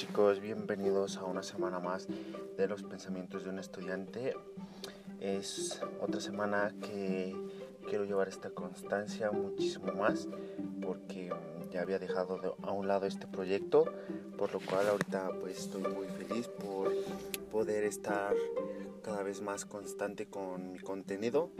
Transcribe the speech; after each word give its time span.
chicos? 0.00 0.40
Bienvenidos 0.40 1.18
a 1.18 1.24
una 1.24 1.42
semana 1.42 1.78
más 1.78 2.08
de 2.56 2.66
los 2.66 2.82
pensamientos 2.82 3.44
de 3.44 3.50
un 3.50 3.58
estudiante. 3.58 4.34
Es 5.20 5.78
otra 6.00 6.22
semana 6.22 6.72
que 6.80 7.36
quiero 7.86 8.06
llevar 8.06 8.26
esta 8.26 8.48
constancia 8.48 9.30
muchísimo 9.30 9.92
más 9.92 10.26
porque 10.80 11.30
ya 11.70 11.82
había 11.82 11.98
dejado 11.98 12.56
a 12.62 12.72
un 12.72 12.88
lado 12.88 13.04
este 13.04 13.26
proyecto, 13.26 13.92
por 14.38 14.54
lo 14.54 14.60
cual 14.60 14.88
ahorita 14.88 15.32
pues 15.38 15.58
estoy 15.58 15.82
muy 15.82 16.06
feliz 16.06 16.48
por 16.48 16.94
poder 17.52 17.84
estar 17.84 18.34
cada 19.02 19.22
vez 19.22 19.42
más 19.42 19.66
constante 19.66 20.24
con 20.24 20.72
mi 20.72 20.78
contenido, 20.78 21.50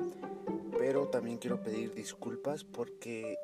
pero 0.79 1.09
también 1.09 1.37
quiero 1.37 1.63
pedir 1.63 1.93
disculpas 1.93 2.65
porque 2.65 3.37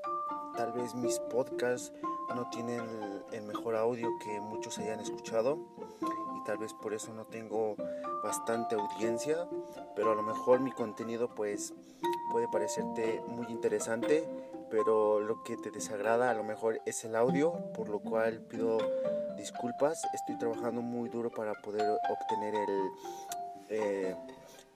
tal 0.56 0.72
vez 0.72 0.94
mis 0.94 1.18
podcasts 1.18 1.92
no 2.34 2.48
tienen 2.50 2.82
el 3.32 3.42
mejor 3.42 3.76
audio 3.76 4.08
que 4.22 4.40
muchos 4.40 4.78
hayan 4.78 5.00
escuchado 5.00 5.58
y 6.36 6.44
tal 6.44 6.58
vez 6.58 6.72
por 6.74 6.94
eso 6.94 7.12
no 7.12 7.24
tengo 7.24 7.76
bastante 8.22 8.74
audiencia, 8.74 9.48
pero 9.94 10.12
a 10.12 10.14
lo 10.14 10.22
mejor 10.22 10.60
mi 10.60 10.72
contenido 10.72 11.34
pues 11.34 11.72
puede 12.30 12.48
parecerte 12.48 13.22
muy 13.28 13.46
interesante, 13.48 14.28
pero 14.70 15.20
lo 15.20 15.42
que 15.44 15.56
te 15.56 15.70
desagrada 15.70 16.30
a 16.30 16.34
lo 16.34 16.44
mejor 16.44 16.80
es 16.86 17.04
el 17.04 17.14
audio, 17.14 17.52
por 17.74 17.88
lo 17.88 18.00
cual 18.00 18.40
pido 18.40 18.78
disculpas, 19.36 20.02
estoy 20.14 20.36
trabajando 20.38 20.82
muy 20.82 21.08
duro 21.08 21.30
para 21.30 21.54
poder 21.54 21.98
obtener 22.10 22.54
el, 22.54 22.90
eh, 23.68 24.16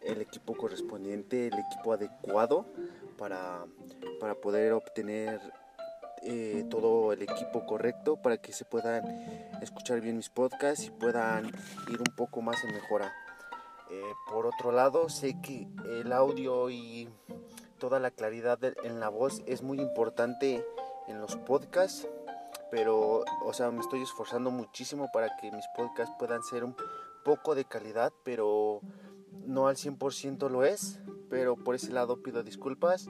el 0.02 0.20
equipo 0.20 0.54
correspondiente, 0.56 1.48
el 1.48 1.59
equipo 1.59 1.92
adecuado 1.92 2.66
para, 3.18 3.64
para 4.20 4.34
poder 4.34 4.73
obtener 4.73 5.40
eh, 6.23 6.65
todo 6.69 7.12
el 7.12 7.23
equipo 7.23 7.65
correcto 7.65 8.16
para 8.16 8.37
que 8.37 8.52
se 8.52 8.65
puedan 8.65 9.05
escuchar 9.63 10.01
bien 10.01 10.16
mis 10.16 10.29
podcasts 10.29 10.85
y 10.85 10.90
puedan 10.90 11.46
ir 11.46 11.99
un 11.99 12.15
poco 12.15 12.43
más 12.43 12.63
en 12.65 12.74
mejora. 12.74 13.13
Eh, 13.90 14.02
por 14.29 14.46
otro 14.46 14.71
lado, 14.71 15.09
sé 15.09 15.41
que 15.41 15.66
el 15.98 16.13
audio 16.13 16.71
y 16.71 17.09
toda 17.79 17.98
la 17.98 18.10
claridad 18.10 18.59
en 18.85 19.01
la 19.01 19.09
voz 19.09 19.43
es 19.46 19.63
muy 19.63 19.80
importante 19.80 20.65
en 21.09 21.21
los 21.21 21.37
podcasts, 21.37 22.07
pero, 22.71 23.24
o 23.45 23.52
sea, 23.52 23.71
me 23.71 23.80
estoy 23.80 24.02
esforzando 24.02 24.51
muchísimo 24.51 25.09
para 25.13 25.37
que 25.41 25.51
mis 25.51 25.65
podcasts 25.74 26.15
puedan 26.18 26.43
ser 26.43 26.65
un 26.65 26.76
poco 27.24 27.54
de 27.54 27.65
calidad, 27.65 28.13
pero 28.23 28.80
no 29.46 29.66
al 29.66 29.76
100% 29.76 30.51
lo 30.51 30.65
es, 30.65 31.01
pero 31.29 31.57
por 31.57 31.74
ese 31.74 31.93
lado 31.93 32.23
pido 32.23 32.43
disculpas 32.43 33.09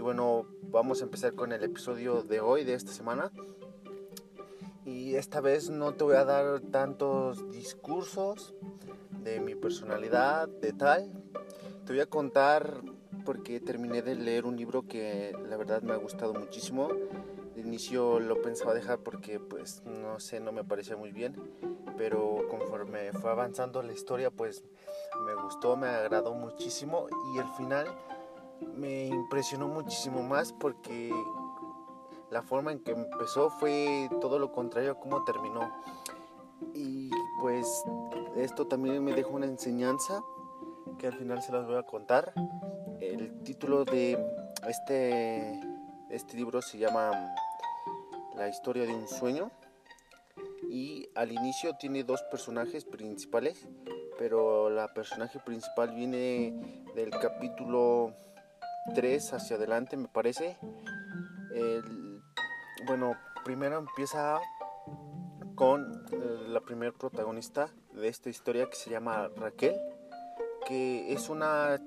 y 0.00 0.02
bueno, 0.02 0.46
vamos 0.70 1.02
a 1.02 1.04
empezar 1.04 1.34
con 1.34 1.52
el 1.52 1.62
episodio 1.62 2.22
de 2.22 2.40
hoy, 2.40 2.64
de 2.64 2.72
esta 2.72 2.90
semana. 2.90 3.30
Y 4.86 5.16
esta 5.16 5.42
vez 5.42 5.68
no 5.68 5.92
te 5.92 6.04
voy 6.04 6.16
a 6.16 6.24
dar 6.24 6.60
tantos 6.60 7.50
discursos 7.50 8.54
de 9.22 9.40
mi 9.40 9.54
personalidad, 9.54 10.48
de 10.48 10.72
tal. 10.72 11.12
Te 11.84 11.92
voy 11.92 12.00
a 12.00 12.06
contar 12.06 12.80
porque 13.26 13.60
terminé 13.60 14.00
de 14.00 14.14
leer 14.14 14.46
un 14.46 14.56
libro 14.56 14.88
que 14.88 15.36
la 15.50 15.58
verdad 15.58 15.82
me 15.82 15.92
ha 15.92 15.96
gustado 15.96 16.32
muchísimo. 16.32 16.88
De 17.54 17.60
inicio 17.60 18.20
lo 18.20 18.40
pensaba 18.40 18.72
dejar 18.72 19.00
porque 19.00 19.38
pues 19.38 19.82
no 19.84 20.18
sé, 20.18 20.40
no 20.40 20.50
me 20.50 20.64
parecía 20.64 20.96
muy 20.96 21.12
bien, 21.12 21.36
pero 21.98 22.38
conforme 22.48 23.12
fue 23.12 23.30
avanzando 23.30 23.82
la 23.82 23.92
historia 23.92 24.30
pues 24.30 24.64
me 25.26 25.34
gustó, 25.42 25.76
me 25.76 25.88
agradó 25.88 26.32
muchísimo 26.32 27.06
y 27.34 27.38
al 27.38 27.52
final 27.52 27.86
me 28.60 29.06
impresionó 29.06 29.68
muchísimo 29.68 30.22
más 30.22 30.52
porque 30.52 31.12
la 32.30 32.42
forma 32.42 32.72
en 32.72 32.80
que 32.80 32.92
empezó 32.92 33.50
fue 33.50 34.08
todo 34.20 34.38
lo 34.38 34.52
contrario 34.52 34.92
a 34.92 35.00
cómo 35.00 35.24
terminó. 35.24 35.72
Y 36.74 37.10
pues 37.40 37.66
esto 38.36 38.66
también 38.66 39.02
me 39.02 39.12
dejó 39.12 39.30
una 39.30 39.46
enseñanza 39.46 40.22
que 40.98 41.06
al 41.06 41.14
final 41.14 41.42
se 41.42 41.52
las 41.52 41.66
voy 41.66 41.76
a 41.76 41.82
contar. 41.82 42.32
El 43.00 43.42
título 43.42 43.84
de 43.84 44.18
este, 44.68 45.60
este 46.10 46.36
libro 46.36 46.62
se 46.62 46.78
llama 46.78 47.34
La 48.36 48.48
historia 48.48 48.84
de 48.84 48.94
un 48.94 49.08
sueño. 49.08 49.50
Y 50.68 51.08
al 51.16 51.32
inicio 51.32 51.74
tiene 51.80 52.04
dos 52.04 52.22
personajes 52.30 52.84
principales, 52.84 53.66
pero 54.18 54.70
la 54.70 54.92
personaje 54.94 55.40
principal 55.40 55.92
viene 55.92 56.84
del 56.94 57.10
capítulo 57.10 58.14
3 58.94 59.32
hacia 59.32 59.56
adelante, 59.56 59.96
me 59.96 60.08
parece. 60.08 60.56
bueno, 62.86 63.14
primero 63.44 63.78
empieza 63.78 64.40
con 65.54 66.06
eh, 66.12 66.48
la 66.48 66.60
primer 66.60 66.94
protagonista 66.94 67.68
de 67.92 68.08
esta 68.08 68.30
historia 68.30 68.70
que 68.70 68.76
se 68.76 68.88
llama 68.88 69.28
Raquel, 69.36 69.74
que 70.66 71.12
es 71.12 71.28
una 71.28 71.78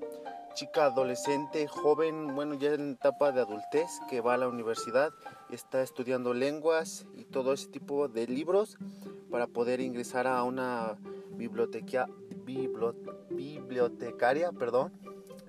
chica 0.54 0.84
adolescente, 0.84 1.66
joven, 1.66 2.36
bueno, 2.36 2.54
ya 2.54 2.72
en 2.74 2.92
etapa 2.92 3.32
de 3.32 3.40
adultez, 3.40 3.90
que 4.08 4.20
va 4.20 4.34
a 4.34 4.36
la 4.36 4.48
universidad 4.48 5.12
está 5.50 5.82
estudiando 5.82 6.34
lenguas 6.34 7.06
y 7.16 7.24
todo 7.24 7.52
ese 7.52 7.68
tipo 7.68 8.06
de 8.06 8.28
libros 8.28 8.78
para 9.30 9.48
poder 9.48 9.80
ingresar 9.80 10.28
a 10.28 10.42
una 10.44 10.96
biblioteca, 11.32 12.06
bibliotecaria, 13.30 14.52
perdón, 14.52 14.92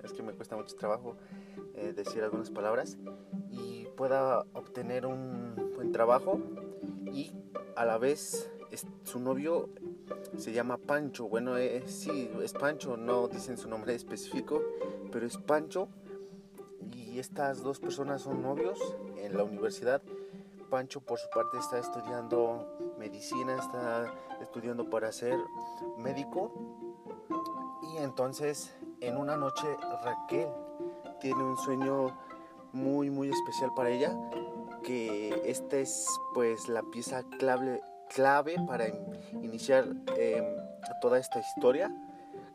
es 0.02 0.12
que 0.12 0.24
me 0.24 0.32
cuesta 0.32 0.56
mucho 0.56 0.74
trabajo 0.74 1.16
eh, 1.76 1.92
decir 1.94 2.22
algunas 2.22 2.50
palabras 2.50 2.98
y 3.50 3.86
pueda 3.96 4.40
obtener 4.52 5.06
un 5.06 5.72
buen 5.74 5.92
trabajo 5.92 6.40
y 7.12 7.32
a 7.76 7.84
la 7.84 7.98
vez 7.98 8.50
su 9.04 9.20
novio 9.20 9.68
se 10.36 10.52
llama 10.52 10.76
Pancho. 10.78 11.28
Bueno, 11.28 11.56
eh, 11.56 11.84
sí, 11.86 12.30
es 12.42 12.52
Pancho, 12.52 12.96
no 12.96 13.28
dicen 13.28 13.56
su 13.56 13.68
nombre 13.68 13.94
específico, 13.94 14.62
pero 15.12 15.26
es 15.26 15.38
Pancho. 15.38 15.88
Y 16.92 17.18
estas 17.18 17.62
dos 17.62 17.80
personas 17.80 18.22
son 18.22 18.42
novios 18.42 18.78
en 19.18 19.36
la 19.36 19.44
universidad. 19.44 20.02
Pancho 20.70 21.00
por 21.00 21.18
su 21.18 21.28
parte 21.30 21.58
está 21.58 21.78
estudiando 21.78 22.66
medicina, 22.98 23.56
está 23.56 24.12
estudiando 24.40 24.90
para 24.90 25.10
ser 25.12 25.38
médico. 25.98 26.52
Y 27.94 27.98
entonces 27.98 28.74
en 29.00 29.16
una 29.16 29.36
noche 29.36 29.66
Raquel 30.04 30.48
tiene 31.20 31.42
un 31.42 31.56
sueño 31.56 32.18
muy 32.72 33.10
muy 33.10 33.30
especial 33.30 33.72
para 33.74 33.90
ella 33.90 34.16
que 34.84 35.42
esta 35.44 35.76
es 35.76 36.06
pues 36.34 36.68
la 36.68 36.82
pieza 36.82 37.22
clave, 37.38 37.80
clave 38.14 38.56
para 38.66 38.86
iniciar 39.42 39.86
em, 40.16 40.44
toda 41.00 41.18
esta 41.18 41.40
historia 41.40 41.90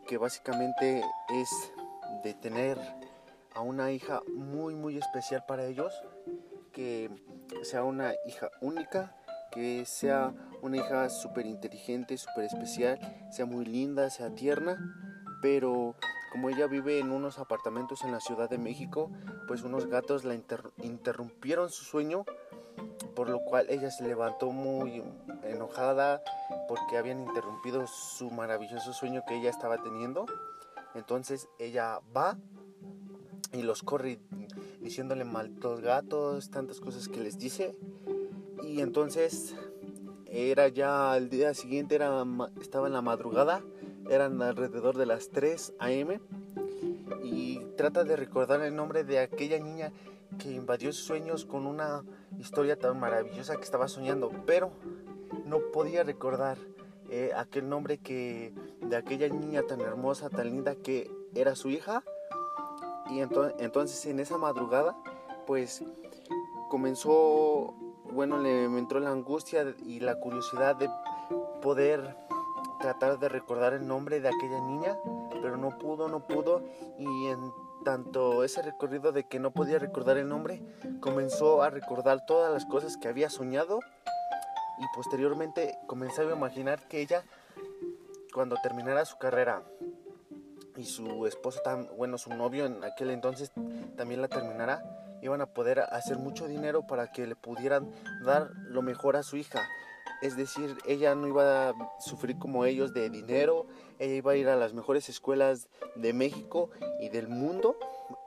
que 0.07 0.17
básicamente 0.17 1.03
es 1.33 1.49
de 2.23 2.33
tener 2.33 2.77
a 3.53 3.61
una 3.61 3.91
hija 3.91 4.21
muy 4.33 4.75
muy 4.75 4.97
especial 4.97 5.43
para 5.47 5.65
ellos 5.65 5.93
que 6.71 7.09
sea 7.63 7.83
una 7.83 8.13
hija 8.25 8.49
única 8.61 9.15
que 9.51 9.85
sea 9.85 10.33
una 10.61 10.77
hija 10.77 11.09
súper 11.09 11.45
inteligente, 11.45 12.17
súper 12.17 12.45
especial, 12.45 12.99
sea 13.31 13.45
muy 13.45 13.65
linda, 13.65 14.09
sea 14.09 14.33
tierna, 14.33 14.77
pero 15.41 15.95
como 16.31 16.49
ella 16.49 16.65
vive 16.65 16.97
en 16.97 17.11
unos 17.11 17.39
apartamentos 17.39 18.03
en 18.03 18.13
la 18.13 18.21
Ciudad 18.21 18.49
de 18.49 18.57
México, 18.57 19.11
pues 19.47 19.63
unos 19.63 19.87
gatos 19.87 20.23
la 20.23 20.33
interrumpieron 20.81 21.69
su 21.69 21.83
sueño, 21.83 22.23
por 23.15 23.29
lo 23.29 23.41
cual 23.41 23.65
ella 23.69 23.91
se 23.91 24.07
levantó 24.07 24.51
muy 24.51 25.03
enojada 25.43 26.23
porque 26.69 26.97
habían 26.97 27.19
interrumpido 27.27 27.85
su 27.85 28.31
maravilloso 28.31 28.93
sueño 28.93 29.23
que 29.27 29.35
ella 29.35 29.49
estaba 29.49 29.83
teniendo. 29.83 30.25
Entonces 30.95 31.49
ella 31.59 31.99
va 32.15 32.37
y 33.51 33.61
los 33.61 33.83
corre 33.83 34.21
diciéndole 34.79 35.25
malditos 35.25 35.81
gatos, 35.81 36.49
tantas 36.49 36.79
cosas 36.79 37.09
que 37.09 37.19
les 37.19 37.37
dice. 37.37 37.75
Y 38.63 38.79
entonces 38.79 39.53
era 40.27 40.69
ya 40.69 41.17
el 41.17 41.29
día 41.29 41.53
siguiente, 41.53 41.95
era, 41.95 42.25
estaba 42.61 42.87
en 42.87 42.93
la 42.93 43.01
madrugada 43.01 43.61
eran 44.09 44.41
alrededor 44.41 44.97
de 44.97 45.05
las 45.05 45.29
3 45.29 45.73
a.m. 45.79 46.19
y 47.23 47.59
trata 47.77 48.03
de 48.03 48.15
recordar 48.15 48.61
el 48.61 48.75
nombre 48.75 49.03
de 49.03 49.19
aquella 49.19 49.59
niña 49.59 49.91
que 50.39 50.51
invadió 50.51 50.91
sus 50.93 51.05
sueños 51.05 51.45
con 51.45 51.65
una 51.65 52.03
historia 52.39 52.77
tan 52.77 52.99
maravillosa 52.99 53.55
que 53.57 53.63
estaba 53.63 53.87
soñando, 53.87 54.31
pero 54.45 54.71
no 55.45 55.59
podía 55.73 56.03
recordar 56.03 56.57
eh, 57.09 57.31
aquel 57.35 57.67
nombre 57.67 57.97
que 57.97 58.53
de 58.81 58.95
aquella 58.95 59.27
niña 59.27 59.63
tan 59.63 59.81
hermosa, 59.81 60.29
tan 60.29 60.49
linda 60.49 60.75
que 60.75 61.11
era 61.35 61.55
su 61.55 61.69
hija. 61.69 62.03
Y 63.09 63.19
entonces 63.19 64.05
en 64.05 64.21
esa 64.21 64.37
madrugada, 64.37 64.95
pues 65.45 65.83
comenzó, 66.69 67.73
bueno, 68.13 68.37
le 68.37 68.63
entró 68.63 69.01
la 69.01 69.11
angustia 69.11 69.75
y 69.85 69.99
la 69.99 70.15
curiosidad 70.15 70.77
de 70.77 70.89
poder 71.61 72.15
tratar 72.81 73.19
de 73.19 73.29
recordar 73.29 73.73
el 73.73 73.87
nombre 73.87 74.19
de 74.19 74.29
aquella 74.29 74.59
niña, 74.61 74.97
pero 75.41 75.57
no 75.57 75.77
pudo, 75.77 76.09
no 76.09 76.27
pudo. 76.27 76.63
Y 76.97 77.27
en 77.27 77.39
tanto 77.85 78.43
ese 78.43 78.61
recorrido 78.61 79.11
de 79.11 79.23
que 79.23 79.39
no 79.39 79.51
podía 79.51 79.79
recordar 79.79 80.17
el 80.17 80.27
nombre, 80.27 80.61
comenzó 80.99 81.63
a 81.63 81.69
recordar 81.69 82.25
todas 82.25 82.51
las 82.51 82.65
cosas 82.65 82.97
que 82.97 83.07
había 83.07 83.29
soñado. 83.29 83.79
Y 84.79 84.85
posteriormente 84.95 85.77
comenzaba 85.87 86.31
a 86.31 86.35
imaginar 86.35 86.87
que 86.87 87.01
ella, 87.01 87.23
cuando 88.33 88.55
terminara 88.63 89.05
su 89.05 89.17
carrera 89.17 89.63
y 90.75 90.85
su 90.85 91.27
esposo, 91.27 91.61
bueno, 91.97 92.17
su 92.17 92.31
novio 92.33 92.65
en 92.65 92.83
aquel 92.83 93.11
entonces 93.11 93.51
también 93.95 94.21
la 94.21 94.27
terminara, 94.27 94.81
iban 95.21 95.41
a 95.41 95.47
poder 95.47 95.79
hacer 95.79 96.17
mucho 96.17 96.47
dinero 96.47 96.85
para 96.87 97.11
que 97.11 97.27
le 97.27 97.35
pudieran 97.35 97.91
dar 98.23 98.51
lo 98.67 98.81
mejor 98.81 99.15
a 99.15 99.23
su 99.23 99.37
hija. 99.37 99.61
Es 100.21 100.35
decir, 100.35 100.77
ella 100.85 101.15
no 101.15 101.27
iba 101.27 101.69
a 101.69 101.73
sufrir 101.99 102.37
como 102.37 102.65
ellos 102.65 102.93
de 102.93 103.09
dinero, 103.09 103.65
ella 103.97 104.15
iba 104.15 104.33
a 104.33 104.35
ir 104.35 104.49
a 104.49 104.55
las 104.55 104.73
mejores 104.73 105.09
escuelas 105.09 105.67
de 105.95 106.13
México 106.13 106.69
y 106.99 107.09
del 107.09 107.27
mundo, 107.27 107.75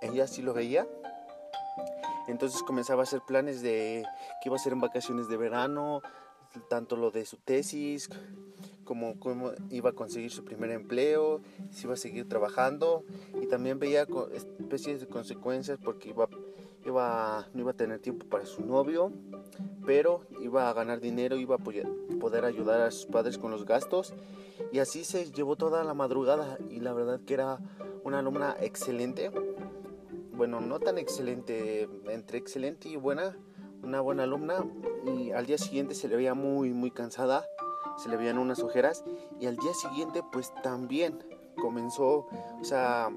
ella 0.02 0.26
sí 0.26 0.42
lo 0.42 0.54
veía. 0.54 0.86
Entonces 2.26 2.62
comenzaba 2.62 3.02
a 3.02 3.04
hacer 3.04 3.20
planes 3.20 3.62
de 3.62 4.04
qué 4.42 4.48
iba 4.48 4.56
a 4.56 4.58
hacer 4.58 4.72
en 4.72 4.80
vacaciones 4.80 5.28
de 5.28 5.36
verano, 5.36 6.02
tanto 6.68 6.96
lo 6.96 7.10
de 7.10 7.26
su 7.26 7.36
tesis, 7.36 8.08
como 8.84 9.18
cómo 9.18 9.52
iba 9.70 9.90
a 9.90 9.92
conseguir 9.94 10.30
su 10.30 10.44
primer 10.44 10.70
empleo, 10.70 11.40
si 11.70 11.84
iba 11.84 11.94
a 11.94 11.96
seguir 11.96 12.28
trabajando 12.28 13.04
y 13.40 13.46
también 13.46 13.78
veía 13.78 14.06
especies 14.32 15.00
de 15.00 15.06
consecuencias 15.06 15.78
porque 15.82 16.10
iba 16.10 16.28
iba, 16.84 17.46
no 17.52 17.60
iba 17.60 17.70
a 17.70 17.74
tener 17.74 18.00
tiempo 18.00 18.26
para 18.26 18.44
su 18.44 18.64
novio, 18.64 19.12
pero 19.84 20.22
iba 20.40 20.68
a 20.68 20.72
ganar 20.72 21.00
dinero, 21.00 21.36
iba 21.36 21.56
a 21.56 21.58
poder 21.58 22.44
ayudar 22.44 22.80
a 22.80 22.90
sus 22.90 23.06
padres 23.06 23.38
con 23.38 23.50
los 23.50 23.64
gastos. 23.64 24.14
Y 24.72 24.78
así 24.78 25.04
se 25.04 25.30
llevó 25.30 25.56
toda 25.56 25.84
la 25.84 25.94
madrugada 25.94 26.58
y 26.70 26.80
la 26.80 26.92
verdad 26.92 27.20
que 27.26 27.34
era 27.34 27.58
una 28.02 28.20
alumna 28.20 28.56
excelente. 28.60 29.30
Bueno, 30.32 30.60
no 30.60 30.80
tan 30.80 30.98
excelente, 30.98 31.88
entre 32.08 32.38
excelente 32.38 32.88
y 32.88 32.96
buena, 32.96 33.36
una 33.82 34.00
buena 34.00 34.24
alumna. 34.24 34.64
Y 35.06 35.32
al 35.32 35.46
día 35.46 35.58
siguiente 35.58 35.94
se 35.94 36.08
le 36.08 36.16
veía 36.16 36.34
muy, 36.34 36.72
muy 36.72 36.90
cansada, 36.90 37.46
se 37.96 38.08
le 38.08 38.16
veían 38.16 38.38
unas 38.38 38.60
ojeras. 38.60 39.04
Y 39.40 39.46
al 39.46 39.56
día 39.56 39.74
siguiente 39.74 40.22
pues 40.32 40.52
también 40.62 41.24
comenzó, 41.60 42.26
o 42.60 42.64
sea, 42.64 43.10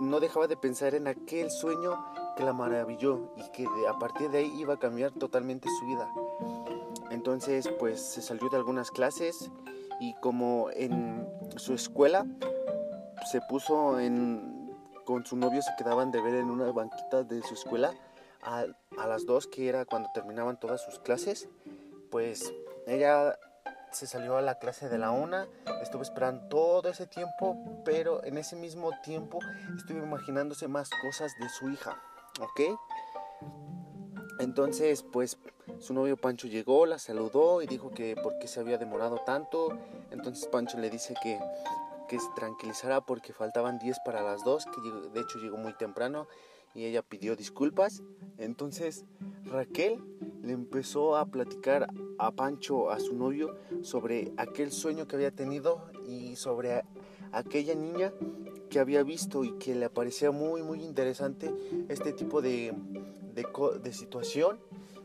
no 0.00 0.20
dejaba 0.20 0.48
de 0.48 0.56
pensar 0.56 0.94
en 0.94 1.06
aquel 1.06 1.50
sueño 1.50 1.96
que 2.36 2.44
la 2.44 2.52
maravilló 2.52 3.32
y 3.36 3.50
que 3.52 3.66
a 3.88 3.98
partir 3.98 4.30
de 4.30 4.38
ahí 4.38 4.52
iba 4.58 4.74
a 4.74 4.78
cambiar 4.78 5.12
totalmente 5.12 5.68
su 5.80 5.86
vida. 5.86 6.08
Entonces, 7.10 7.68
pues 7.78 8.00
se 8.00 8.22
salió 8.22 8.48
de 8.48 8.56
algunas 8.56 8.90
clases 8.90 9.50
y 10.00 10.14
como 10.14 10.68
en 10.72 11.28
su 11.56 11.74
escuela 11.74 12.26
se 13.30 13.40
puso 13.42 14.00
en 14.00 14.60
con 15.04 15.26
su 15.26 15.36
novio 15.36 15.60
se 15.62 15.74
quedaban 15.76 16.12
de 16.12 16.22
ver 16.22 16.34
en 16.34 16.48
una 16.48 16.70
banquita 16.70 17.24
de 17.24 17.42
su 17.42 17.54
escuela 17.54 17.92
a, 18.42 18.64
a 18.98 19.06
las 19.06 19.26
dos 19.26 19.48
que 19.48 19.68
era 19.68 19.84
cuando 19.84 20.08
terminaban 20.14 20.58
todas 20.60 20.80
sus 20.80 21.00
clases 21.00 21.48
pues 22.10 22.52
ella 22.86 23.36
se 23.92 24.06
salió 24.06 24.36
a 24.36 24.42
la 24.42 24.58
clase 24.58 24.88
de 24.88 24.98
la 24.98 25.10
una, 25.10 25.46
estuve 25.82 26.02
esperando 26.02 26.46
todo 26.48 26.88
ese 26.88 27.06
tiempo, 27.06 27.56
pero 27.84 28.24
en 28.24 28.38
ese 28.38 28.56
mismo 28.56 28.90
tiempo 29.02 29.38
estuve 29.76 29.98
imaginándose 29.98 30.68
más 30.68 30.88
cosas 31.02 31.32
de 31.38 31.48
su 31.48 31.70
hija. 31.70 31.96
¿Ok? 32.40 32.78
Entonces, 34.38 35.02
pues 35.02 35.38
su 35.78 35.94
novio 35.94 36.16
Pancho 36.16 36.48
llegó, 36.48 36.86
la 36.86 36.98
saludó 36.98 37.62
y 37.62 37.66
dijo 37.66 37.90
que 37.90 38.16
por 38.16 38.38
qué 38.38 38.48
se 38.48 38.60
había 38.60 38.78
demorado 38.78 39.20
tanto. 39.24 39.78
Entonces 40.10 40.46
Pancho 40.46 40.78
le 40.78 40.90
dice 40.90 41.14
que, 41.22 41.38
que 42.08 42.18
se 42.18 42.28
tranquilizara 42.34 43.00
porque 43.00 43.32
faltaban 43.32 43.78
10 43.78 43.98
para 44.04 44.22
las 44.22 44.44
2, 44.44 44.66
que 44.66 45.10
de 45.12 45.20
hecho 45.20 45.38
llegó 45.38 45.56
muy 45.58 45.74
temprano 45.74 46.26
y 46.74 46.84
ella 46.84 47.02
pidió 47.02 47.36
disculpas. 47.36 48.02
Entonces 48.38 49.04
Raquel 49.44 50.02
le 50.42 50.52
empezó 50.52 51.16
a 51.16 51.26
platicar 51.26 51.88
a 52.18 52.30
Pancho, 52.32 52.90
a 52.90 52.98
su 52.98 53.14
novio, 53.14 53.56
sobre 53.82 54.32
aquel 54.36 54.72
sueño 54.72 55.06
que 55.06 55.16
había 55.16 55.30
tenido 55.30 55.86
y 56.06 56.36
sobre 56.36 56.84
aquella 57.32 57.74
niña 57.74 58.12
que 58.70 58.78
había 58.78 59.02
visto 59.02 59.44
y 59.44 59.52
que 59.52 59.74
le 59.74 59.90
parecía 59.90 60.30
muy 60.30 60.62
muy 60.62 60.82
interesante 60.82 61.52
este 61.88 62.12
tipo 62.12 62.40
de, 62.40 62.74
de, 63.34 63.92
situación 63.92 64.58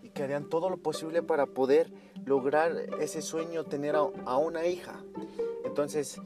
y 0.04 0.10
que 0.10 0.24
harían 0.24 0.50
todo 0.50 0.70
lo 0.70 0.78
posible 0.78 1.24
para 1.24 1.46
poder 1.46 1.92
lograr 2.26 2.72
ese 3.00 3.22
sueño, 3.22 3.66
tener 3.66 3.96
a, 3.96 4.38
una 4.38 4.66
hija. 4.66 5.04
Entonces, 5.64 6.20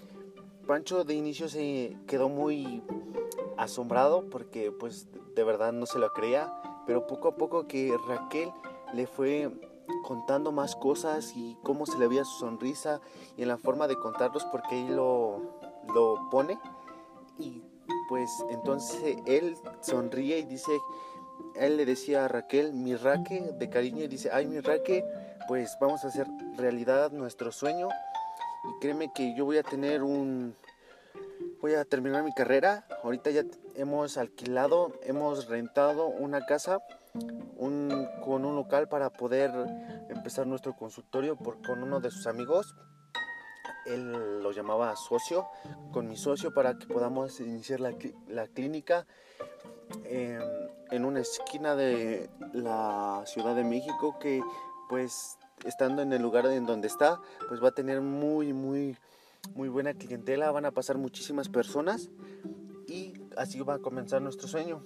Pancho 0.67 1.03
de 1.03 1.13
inicio 1.13 1.49
se 1.49 1.97
quedó 2.07 2.29
muy 2.29 2.83
asombrado 3.57 4.29
porque 4.29 4.71
pues 4.71 5.07
de 5.35 5.43
verdad 5.43 5.73
no 5.73 5.85
se 5.85 5.99
lo 5.99 6.11
creía, 6.13 6.53
pero 6.85 7.07
poco 7.07 7.29
a 7.29 7.35
poco 7.35 7.67
que 7.67 7.95
Raquel 8.07 8.51
le 8.93 9.07
fue 9.07 9.51
contando 10.03 10.51
más 10.51 10.75
cosas 10.75 11.33
y 11.35 11.57
cómo 11.63 11.85
se 11.85 11.97
le 11.97 12.07
veía 12.07 12.25
su 12.25 12.39
sonrisa 12.39 13.01
y 13.37 13.43
en 13.43 13.47
la 13.47 13.57
forma 13.57 13.87
de 13.87 13.97
contarlos 13.97 14.45
porque 14.45 14.79
él 14.79 14.95
lo, 14.95 15.30
lo 15.93 16.29
pone 16.29 16.59
y 17.37 17.61
pues 18.09 18.29
entonces 18.49 19.17
él 19.25 19.55
sonríe 19.81 20.39
y 20.39 20.43
dice, 20.43 20.71
él 21.55 21.77
le 21.77 21.85
decía 21.85 22.25
a 22.25 22.27
Raquel, 22.27 22.73
mi 22.73 22.95
Raque 22.95 23.41
de 23.57 23.69
cariño 23.69 24.03
y 24.03 24.07
dice, 24.07 24.29
ay 24.31 24.47
mi 24.47 24.59
Raque, 24.59 25.05
pues 25.47 25.77
vamos 25.79 26.03
a 26.03 26.07
hacer 26.07 26.27
realidad 26.57 27.11
nuestro 27.11 27.51
sueño 27.51 27.89
y 28.63 28.79
créeme 28.79 29.11
que 29.13 29.35
yo 29.35 29.45
voy 29.45 29.57
a 29.57 29.63
tener 29.63 30.03
un, 30.03 30.55
voy 31.61 31.73
a 31.73 31.85
terminar 31.85 32.23
mi 32.23 32.33
carrera, 32.33 32.85
ahorita 33.03 33.31
ya 33.31 33.43
hemos 33.75 34.17
alquilado, 34.17 34.91
hemos 35.03 35.47
rentado 35.47 36.07
una 36.07 36.45
casa 36.45 36.79
un, 37.57 38.07
con 38.23 38.45
un 38.45 38.55
local 38.55 38.87
para 38.87 39.09
poder 39.09 39.51
empezar 40.09 40.47
nuestro 40.47 40.75
consultorio 40.75 41.35
por, 41.35 41.61
con 41.61 41.83
uno 41.83 41.99
de 41.99 42.11
sus 42.11 42.27
amigos 42.27 42.75
él 43.85 44.41
lo 44.41 44.51
llamaba 44.51 44.95
socio, 44.95 45.47
con 45.91 46.07
mi 46.07 46.17
socio 46.17 46.53
para 46.53 46.77
que 46.77 46.87
podamos 46.87 47.39
iniciar 47.39 47.79
la, 47.79 47.93
la 48.27 48.47
clínica 48.47 49.05
en 50.05 51.05
una 51.05 51.19
esquina 51.19 51.75
de 51.75 52.29
la 52.53 53.23
Ciudad 53.25 53.55
de 53.55 53.63
México 53.63 54.17
que 54.19 54.41
pues 54.89 55.37
estando 55.65 56.01
en 56.01 56.13
el 56.13 56.21
lugar 56.21 56.45
en 56.45 56.65
donde 56.65 56.87
está 56.87 57.19
pues 57.47 57.61
va 57.61 57.69
a 57.69 57.73
tener 57.73 58.01
muy 58.01 58.53
muy 58.53 58.97
muy 59.53 59.69
buena 59.69 59.93
clientela, 59.93 60.51
van 60.51 60.65
a 60.65 60.71
pasar 60.71 60.97
muchísimas 60.97 61.49
personas 61.49 62.09
y 62.87 63.13
así 63.37 63.59
va 63.61 63.75
a 63.75 63.79
comenzar 63.79 64.21
nuestro 64.21 64.47
sueño. 64.47 64.83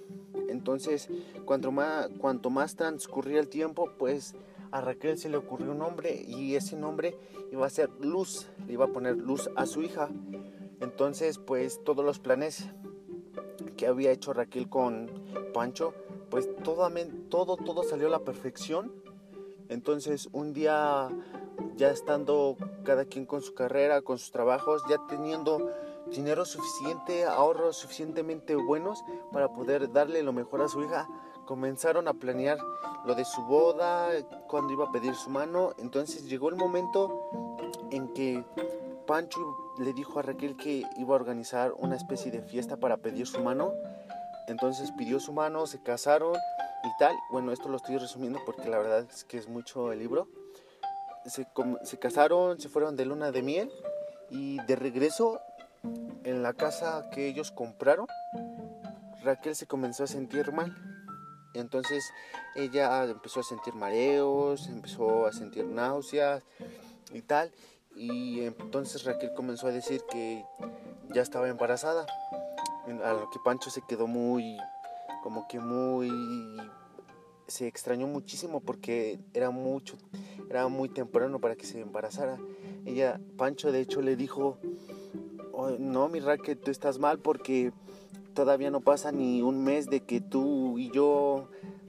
Entonces, 0.48 1.08
cuanto 1.44 1.72
más, 1.72 2.08
cuanto 2.18 2.50
más 2.50 2.76
transcurría 2.76 3.40
el 3.40 3.48
tiempo, 3.48 3.90
pues 3.98 4.34
Raquel 4.80 5.18
se 5.18 5.28
le 5.28 5.36
ocurrió 5.36 5.72
un 5.72 5.78
nombre 5.78 6.22
y 6.26 6.54
ese 6.54 6.76
nombre 6.76 7.16
iba 7.52 7.66
a 7.66 7.70
ser 7.70 7.90
Luz, 8.00 8.48
le 8.66 8.74
iba 8.74 8.86
a 8.86 8.88
poner 8.88 9.16
Luz 9.16 9.50
a 9.56 9.66
su 9.66 9.82
hija. 9.82 10.08
Entonces, 10.80 11.38
pues 11.38 11.82
todos 11.84 12.04
los 12.04 12.18
planes 12.18 12.68
que 13.76 13.86
había 13.86 14.10
hecho 14.10 14.32
Raquel 14.32 14.68
con 14.68 15.10
Pancho, 15.52 15.94
pues 16.30 16.48
todo, 16.62 16.88
todo, 17.28 17.56
todo 17.56 17.82
salió 17.82 18.08
a 18.08 18.10
la 18.10 18.20
perfección. 18.20 18.92
Entonces, 19.68 20.28
un 20.32 20.52
día 20.52 21.08
ya 21.76 21.90
estando 21.90 22.56
cada 22.84 23.04
quien 23.04 23.26
con 23.26 23.42
su 23.42 23.54
carrera, 23.54 24.02
con 24.02 24.18
sus 24.18 24.30
trabajos, 24.30 24.82
ya 24.88 24.96
teniendo 25.08 25.70
dinero 26.10 26.44
suficiente, 26.44 27.24
ahorros 27.24 27.76
suficientemente 27.76 28.54
buenos 28.54 29.02
para 29.32 29.52
poder 29.52 29.92
darle 29.92 30.22
lo 30.22 30.32
mejor 30.32 30.62
a 30.62 30.68
su 30.68 30.82
hija, 30.82 31.08
comenzaron 31.46 32.08
a 32.08 32.12
planear 32.12 32.58
lo 33.06 33.14
de 33.14 33.24
su 33.24 33.42
boda, 33.42 34.10
cuando 34.48 34.72
iba 34.72 34.84
a 34.84 34.92
pedir 34.92 35.14
su 35.14 35.30
mano. 35.30 35.72
Entonces 35.78 36.28
llegó 36.28 36.50
el 36.50 36.56
momento 36.56 37.56
en 37.90 38.12
que 38.12 38.44
Pancho 39.06 39.40
le 39.78 39.92
dijo 39.94 40.18
a 40.18 40.22
Raquel 40.22 40.56
que 40.56 40.82
iba 40.98 41.12
a 41.12 41.16
organizar 41.16 41.72
una 41.78 41.96
especie 41.96 42.30
de 42.30 42.42
fiesta 42.42 42.76
para 42.76 42.98
pedir 42.98 43.26
su 43.26 43.40
mano. 43.40 43.72
Entonces 44.48 44.92
pidió 44.92 45.18
su 45.20 45.32
mano, 45.32 45.66
se 45.66 45.82
casaron 45.82 46.34
y 46.34 46.98
tal. 46.98 47.14
Bueno, 47.30 47.52
esto 47.52 47.68
lo 47.68 47.78
estoy 47.78 47.96
resumiendo 47.96 48.40
porque 48.44 48.68
la 48.68 48.78
verdad 48.78 49.06
es 49.10 49.24
que 49.24 49.38
es 49.38 49.48
mucho 49.48 49.92
el 49.92 50.00
libro. 50.00 50.28
Se, 51.24 51.46
se 51.82 51.98
casaron, 51.98 52.60
se 52.60 52.68
fueron 52.68 52.96
de 52.96 53.06
luna 53.06 53.32
de 53.32 53.42
miel 53.42 53.72
y 54.30 54.60
de 54.64 54.76
regreso 54.76 55.40
en 56.24 56.42
la 56.42 56.52
casa 56.52 57.08
que 57.10 57.28
ellos 57.28 57.52
compraron, 57.52 58.06
Raquel 59.22 59.54
se 59.54 59.66
comenzó 59.66 60.04
a 60.04 60.06
sentir 60.06 60.52
mal 60.52 60.74
entonces 61.58 62.12
ella 62.54 63.04
empezó 63.04 63.40
a 63.40 63.44
sentir 63.44 63.74
mareos, 63.74 64.68
empezó 64.68 65.26
a 65.26 65.32
sentir 65.32 65.64
náuseas 65.66 66.42
y 67.12 67.22
tal. 67.22 67.52
Y 67.94 68.42
entonces 68.42 69.04
Raquel 69.04 69.32
comenzó 69.34 69.68
a 69.68 69.72
decir 69.72 70.02
que 70.10 70.44
ya 71.12 71.22
estaba 71.22 71.48
embarazada. 71.48 72.06
A 73.04 73.12
lo 73.14 73.30
que 73.30 73.38
Pancho 73.44 73.70
se 73.70 73.82
quedó 73.82 74.06
muy, 74.06 74.56
como 75.22 75.48
que 75.48 75.58
muy, 75.58 76.10
se 77.48 77.66
extrañó 77.66 78.06
muchísimo 78.06 78.60
porque 78.60 79.18
era 79.34 79.50
mucho, 79.50 79.96
era 80.48 80.68
muy 80.68 80.88
temprano 80.88 81.40
para 81.40 81.56
que 81.56 81.66
se 81.66 81.80
embarazara. 81.80 82.38
Ella, 82.84 83.20
Pancho 83.36 83.72
de 83.72 83.80
hecho 83.80 84.02
le 84.02 84.14
dijo, 84.14 84.58
no, 85.78 86.08
mi 86.08 86.20
Raquel, 86.20 86.58
tú 86.58 86.70
estás 86.70 86.98
mal 86.98 87.18
porque 87.18 87.72
todavía 88.36 88.70
no 88.70 88.82
pasa 88.82 89.10
ni 89.10 89.42
un 89.42 89.64
mes 89.64 89.88
de 89.90 90.00
que 90.00 90.20
tú 90.20 90.78
y 90.78 90.92
yo, 90.92 91.48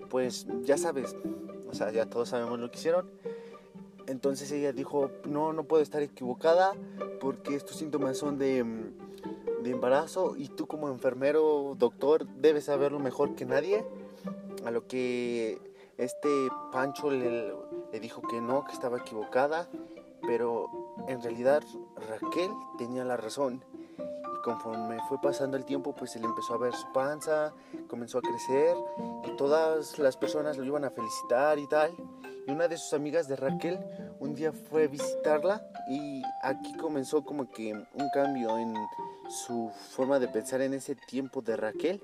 pues 0.10 0.48
ya 0.64 0.78
sabes, 0.78 1.16
o 1.70 1.76
sea, 1.76 1.92
ya 1.92 2.08
todos 2.08 2.30
sabemos 2.30 2.58
lo 2.58 2.72
que 2.72 2.80
hicieron. 2.80 3.12
entonces 4.08 4.50
ella 4.52 4.72
dijo, 4.72 5.12
no, 5.26 5.52
no 5.52 5.66
puedo 5.66 5.84
estar 5.84 6.02
equivocada 6.02 6.74
porque 7.20 7.54
estos 7.54 7.76
síntomas 7.76 8.18
son 8.18 8.40
de, 8.40 8.66
de 9.62 9.70
embarazo 9.70 10.36
y 10.38 10.48
tú 10.48 10.66
como 10.68 10.88
enfermero, 10.88 11.76
doctor, 11.78 12.26
debes 12.26 12.64
saberlo 12.64 13.00
mejor 13.00 13.36
que 13.36 13.46
nadie. 13.46 13.86
A 14.66 14.72
lo 14.72 14.88
que 14.88 15.60
este 15.98 16.30
Pancho 16.72 17.12
le 17.12 18.00
dijo 18.00 18.22
que 18.22 18.40
no, 18.40 18.66
que 18.66 18.72
estaba 18.72 18.98
equivocada, 19.00 19.68
pero 20.26 20.70
en 21.08 21.22
realidad 21.22 21.62
Raquel 22.10 22.52
tenía 22.78 23.04
la 23.04 23.18
razón. 23.18 23.64
Conforme 24.48 24.98
fue 25.10 25.20
pasando 25.20 25.58
el 25.58 25.66
tiempo, 25.66 25.94
pues 25.94 26.12
se 26.12 26.22
le 26.22 26.26
empezó 26.26 26.54
a 26.54 26.58
ver 26.58 26.74
su 26.74 26.90
panza, 26.94 27.54
comenzó 27.90 28.20
a 28.20 28.22
crecer 28.22 28.78
y 29.26 29.36
todas 29.36 30.00
las 30.00 30.16
personas 30.16 30.56
lo 30.56 30.64
iban 30.64 30.86
a 30.86 30.90
felicitar 30.90 31.60
y 31.60 31.68
tal. 31.68 31.94
Y 32.48 32.52
una 32.52 32.70
de 32.70 32.78
sus 32.78 32.94
amigas 32.94 33.28
de 33.28 33.36
Raquel 33.36 33.78
un 34.22 34.36
día 34.36 34.54
fue 34.54 34.86
a 34.86 34.88
visitarla 34.88 35.70
y 35.90 36.22
aquí 36.44 36.78
comenzó 36.78 37.26
como 37.26 37.52
que 37.52 37.74
un 37.74 38.10
cambio 38.14 38.58
en 38.58 38.74
su 39.30 39.70
forma 39.90 40.18
de 40.18 40.30
pensar 40.30 40.62
en 40.62 40.74
ese 40.74 40.96
tiempo 40.96 41.42
de 41.42 41.58
Raquel, 41.58 42.02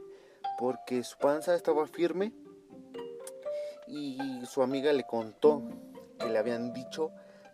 porque 0.60 1.02
su 1.06 1.18
panza 1.20 1.56
estaba 1.56 1.88
firme 1.88 2.34
y 3.88 4.42
su 4.46 4.62
amiga 4.62 4.92
le 4.92 5.06
contó 5.06 5.64
que 6.20 6.28
le 6.28 6.40
habían 6.40 6.74
dicho 6.74 7.10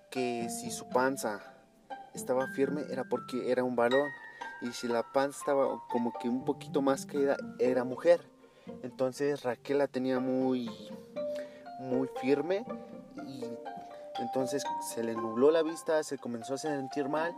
que 0.10 0.50
si 0.50 0.72
su 0.72 0.89
panza 0.89 1.43
estaba 2.15 2.48
firme 2.48 2.86
era 2.89 3.03
porque 3.03 3.51
era 3.51 3.63
un 3.63 3.75
varón 3.75 4.10
y 4.61 4.71
si 4.71 4.87
la 4.87 5.03
panza 5.11 5.39
estaba 5.39 5.81
como 5.89 6.13
que 6.19 6.29
un 6.29 6.45
poquito 6.45 6.81
más 6.81 7.05
caída 7.05 7.37
era 7.59 7.83
mujer. 7.83 8.21
Entonces 8.83 9.43
Raquel 9.43 9.79
la 9.79 9.87
tenía 9.87 10.19
muy 10.19 10.69
muy 11.79 12.09
firme 12.21 12.65
y 13.27 13.43
entonces 14.19 14.63
se 14.93 15.03
le 15.03 15.13
nubló 15.13 15.49
la 15.49 15.63
vista, 15.63 16.03
se 16.03 16.17
comenzó 16.17 16.55
a 16.55 16.57
sentir 16.57 17.07
mal 17.07 17.35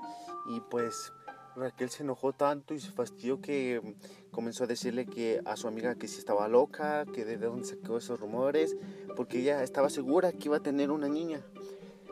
y 0.49 0.59
pues 0.61 1.13
Raquel 1.55 1.89
se 1.89 2.03
enojó 2.03 2.33
tanto 2.33 2.73
y 2.73 2.79
se 2.79 2.91
fastidió 2.91 3.41
que 3.41 3.95
comenzó 4.31 4.63
a 4.63 4.67
decirle 4.67 5.05
que 5.05 5.41
a 5.45 5.57
su 5.57 5.67
amiga 5.67 5.95
que 5.95 6.07
si 6.07 6.19
estaba 6.19 6.47
loca, 6.47 7.05
que 7.13 7.25
de 7.25 7.37
dónde 7.37 7.65
sacó 7.65 7.97
esos 7.97 8.19
rumores, 8.19 8.75
porque 9.15 9.39
ella 9.39 9.61
estaba 9.63 9.89
segura 9.89 10.31
que 10.31 10.47
iba 10.47 10.57
a 10.57 10.61
tener 10.61 10.91
una 10.91 11.09
niña. 11.09 11.41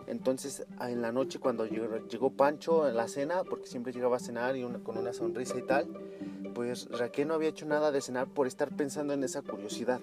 Entonces 0.10 0.66
en 0.82 1.04
la 1.04 1.12
noche 1.12 1.40
cuando 1.40 1.66
llegó, 1.66 2.32
Pancho 2.32 2.88
en 2.88 2.96
la 2.96 3.08
cena, 3.08 3.44
porque 3.44 3.68
siempre 3.68 3.94
llegaba 3.94 4.18
a 4.18 4.20
cenar 4.20 4.58
y 4.58 4.64
con 4.84 4.98
una 4.98 5.14
sonrisa 5.14 5.58
y 5.58 5.62
tal, 5.62 5.88
pues 6.56 6.90
Raquel 6.90 7.28
no 7.28 7.36
había 7.36 7.50
hecho 7.50 7.68
nada 7.68 7.92
de 7.92 8.02
cenar 8.02 8.28
por 8.28 8.48
estar 8.48 8.76
pensando 8.76 9.14
en 9.14 9.24
esa 9.24 9.44
curiosidad. 9.44 10.02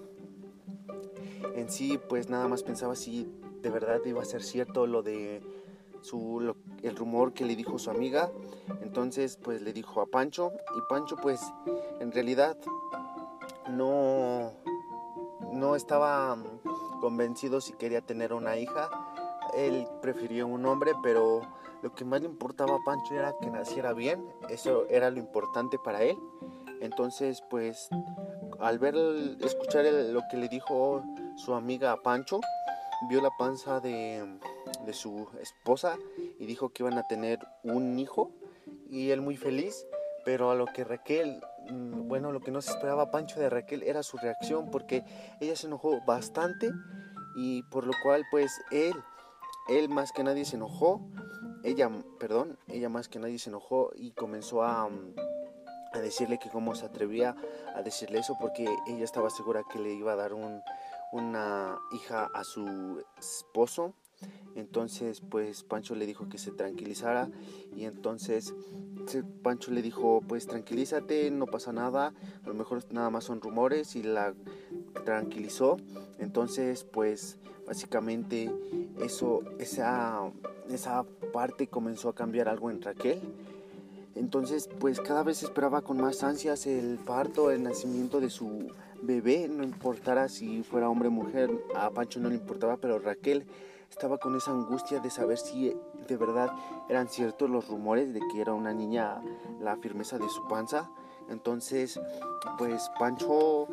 En 1.56 1.68
sí, 1.68 1.98
pues 2.08 2.30
nada 2.30 2.46
más 2.46 2.62
pensaba 2.62 2.94
si 2.94 3.28
de 3.62 3.70
verdad 3.70 4.00
iba 4.04 4.22
a 4.22 4.24
ser 4.24 4.44
cierto 4.44 4.86
lo 4.86 5.02
de 5.02 5.42
su, 6.02 6.54
el 6.82 6.96
rumor 6.96 7.32
que 7.32 7.44
le 7.44 7.56
dijo 7.56 7.76
su 7.80 7.90
amiga. 7.90 8.30
Entonces, 8.82 9.36
pues 9.42 9.60
le 9.60 9.72
dijo 9.72 10.00
a 10.00 10.06
Pancho 10.06 10.52
y 10.76 10.80
Pancho, 10.88 11.16
pues 11.16 11.40
en 11.98 12.12
realidad 12.12 12.56
no, 13.70 14.52
no 15.52 15.74
estaba 15.74 16.38
convencido 17.00 17.60
si 17.60 17.72
quería 17.72 18.02
tener 18.02 18.32
una 18.32 18.56
hija 18.56 18.88
él 19.56 19.86
prefirió 20.02 20.46
un 20.46 20.64
hombre, 20.66 20.92
pero 21.02 21.42
lo 21.82 21.94
que 21.94 22.04
más 22.04 22.20
le 22.20 22.26
importaba 22.26 22.76
a 22.76 22.84
Pancho 22.84 23.14
era 23.14 23.34
que 23.40 23.50
naciera 23.50 23.92
bien, 23.92 24.24
eso 24.48 24.86
era 24.88 25.10
lo 25.10 25.18
importante 25.18 25.78
para 25.78 26.02
él. 26.02 26.16
Entonces, 26.80 27.42
pues, 27.48 27.88
al 28.60 28.78
ver, 28.78 28.94
escuchar 29.40 29.84
lo 29.86 30.22
que 30.30 30.36
le 30.36 30.48
dijo 30.48 31.02
su 31.36 31.54
amiga 31.54 31.92
a 31.92 31.96
Pancho, 32.02 32.40
vio 33.08 33.20
la 33.20 33.30
panza 33.38 33.80
de, 33.80 34.38
de 34.84 34.92
su 34.92 35.28
esposa 35.40 35.96
y 36.38 36.46
dijo 36.46 36.70
que 36.70 36.82
iban 36.82 36.98
a 36.98 37.06
tener 37.06 37.38
un 37.62 37.98
hijo 37.98 38.30
y 38.90 39.10
él 39.10 39.20
muy 39.20 39.36
feliz, 39.36 39.86
pero 40.24 40.50
a 40.50 40.54
lo 40.54 40.66
que 40.66 40.84
Raquel, 40.84 41.40
mm, 41.70 42.08
bueno, 42.08 42.32
lo 42.32 42.40
que 42.40 42.50
no 42.50 42.60
se 42.62 42.70
esperaba 42.70 43.10
Pancho 43.10 43.38
de 43.38 43.50
Raquel 43.50 43.82
era 43.82 44.02
su 44.02 44.16
reacción 44.16 44.70
porque 44.70 45.04
ella 45.40 45.56
se 45.56 45.66
enojó 45.66 46.00
bastante 46.06 46.70
y 47.36 47.62
por 47.64 47.86
lo 47.86 47.92
cual 48.02 48.24
pues 48.30 48.50
él 48.70 48.94
él 49.68 49.88
más 49.88 50.12
que 50.12 50.22
nadie 50.22 50.44
se 50.44 50.56
enojó, 50.56 51.00
ella, 51.62 51.90
perdón, 52.18 52.58
ella 52.68 52.88
más 52.88 53.08
que 53.08 53.18
nadie 53.18 53.38
se 53.38 53.50
enojó 53.50 53.90
y 53.96 54.12
comenzó 54.12 54.62
a, 54.62 54.88
a 55.92 55.98
decirle 55.98 56.38
que 56.38 56.50
cómo 56.50 56.74
se 56.74 56.86
atrevía 56.86 57.36
a 57.74 57.82
decirle 57.82 58.18
eso 58.18 58.36
porque 58.40 58.66
ella 58.86 59.04
estaba 59.04 59.30
segura 59.30 59.62
que 59.70 59.78
le 59.78 59.92
iba 59.92 60.12
a 60.12 60.16
dar 60.16 60.32
un, 60.32 60.60
una 61.12 61.78
hija 61.92 62.30
a 62.32 62.44
su 62.44 63.02
esposo. 63.18 63.94
Entonces, 64.54 65.20
pues 65.20 65.62
Pancho 65.64 65.94
le 65.94 66.06
dijo 66.06 66.28
que 66.28 66.38
se 66.38 66.50
tranquilizara 66.50 67.28
y 67.74 67.84
entonces 67.84 68.54
Pancho 69.42 69.70
le 69.70 69.82
dijo, 69.82 70.22
pues 70.26 70.46
tranquilízate, 70.46 71.30
no 71.30 71.46
pasa 71.46 71.72
nada, 71.72 72.14
a 72.42 72.48
lo 72.48 72.54
mejor 72.54 72.82
nada 72.92 73.10
más 73.10 73.24
son 73.24 73.40
rumores 73.40 73.94
y 73.96 74.02
la 74.02 74.34
tranquilizó. 75.04 75.76
Entonces, 76.18 76.84
pues 76.84 77.38
básicamente 77.66 78.50
eso, 79.00 79.42
esa, 79.58 80.30
esa 80.70 81.04
parte 81.32 81.66
comenzó 81.66 82.08
a 82.08 82.14
cambiar 82.14 82.48
algo 82.48 82.70
en 82.70 82.80
Raquel. 82.80 83.20
Entonces, 84.14 84.70
pues 84.78 85.00
cada 85.00 85.22
vez 85.22 85.42
esperaba 85.42 85.82
con 85.82 85.98
más 85.98 86.22
ansias 86.22 86.66
el 86.66 86.98
parto, 86.98 87.50
el 87.50 87.62
nacimiento 87.62 88.20
de 88.20 88.30
su 88.30 88.70
bebé, 89.02 89.46
no 89.48 89.62
importara 89.62 90.28
si 90.28 90.62
fuera 90.62 90.88
hombre 90.88 91.08
o 91.08 91.10
mujer, 91.10 91.50
a 91.74 91.90
Pancho 91.90 92.18
no 92.20 92.30
le 92.30 92.36
importaba, 92.36 92.78
pero 92.78 92.98
Raquel 92.98 93.46
estaba 93.90 94.18
con 94.18 94.34
esa 94.36 94.52
angustia 94.52 95.00
de 95.00 95.10
saber 95.10 95.38
si 95.38 95.76
de 96.08 96.16
verdad 96.16 96.50
eran 96.88 97.08
ciertos 97.08 97.50
los 97.50 97.68
rumores 97.68 98.12
de 98.14 98.20
que 98.32 98.40
era 98.40 98.54
una 98.54 98.72
niña 98.72 99.20
la 99.60 99.76
firmeza 99.76 100.18
de 100.18 100.28
su 100.28 100.46
panza. 100.48 100.90
Entonces, 101.28 102.00
pues 102.58 102.90
Pancho 102.98 103.68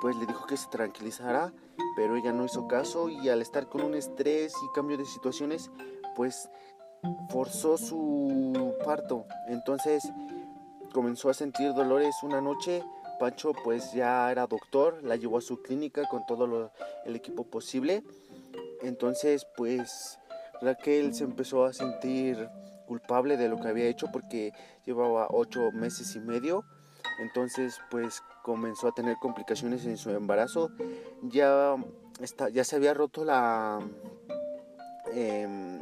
pues 0.00 0.16
le 0.16 0.26
dijo 0.26 0.46
que 0.46 0.56
se 0.56 0.68
tranquilizara, 0.68 1.52
pero 1.96 2.16
ella 2.16 2.32
no 2.32 2.44
hizo 2.44 2.66
caso 2.66 3.08
y 3.08 3.28
al 3.28 3.42
estar 3.42 3.68
con 3.68 3.82
un 3.82 3.94
estrés 3.94 4.52
y 4.52 4.74
cambio 4.74 4.96
de 4.96 5.04
situaciones, 5.04 5.70
pues 6.16 6.48
forzó 7.30 7.76
su 7.76 8.74
parto. 8.84 9.26
Entonces 9.48 10.02
comenzó 10.92 11.28
a 11.30 11.34
sentir 11.34 11.74
dolores 11.74 12.16
una 12.22 12.40
noche. 12.40 12.82
Pancho 13.18 13.52
pues 13.62 13.92
ya 13.92 14.30
era 14.30 14.46
doctor, 14.46 15.02
la 15.04 15.16
llevó 15.16 15.38
a 15.38 15.40
su 15.40 15.62
clínica 15.62 16.06
con 16.08 16.26
todo 16.26 16.72
el 17.04 17.16
equipo 17.16 17.44
posible. 17.44 18.02
Entonces 18.82 19.46
pues 19.56 20.18
Raquel 20.60 21.14
se 21.14 21.24
empezó 21.24 21.64
a 21.64 21.72
sentir 21.72 22.48
culpable 22.86 23.36
de 23.36 23.48
lo 23.48 23.58
que 23.60 23.68
había 23.68 23.86
hecho 23.86 24.08
porque 24.12 24.52
llevaba 24.84 25.28
ocho 25.30 25.70
meses 25.72 26.16
y 26.16 26.20
medio. 26.20 26.64
Entonces 27.20 27.80
pues 27.90 28.22
comenzó 28.44 28.88
a 28.88 28.92
tener 28.92 29.16
complicaciones 29.16 29.86
en 29.86 29.96
su 29.96 30.10
embarazo. 30.10 30.70
Ya, 31.22 31.76
está, 32.20 32.50
ya 32.50 32.62
se 32.62 32.76
había 32.76 32.92
roto 32.92 33.24
la... 33.24 33.80
Eh, 35.14 35.80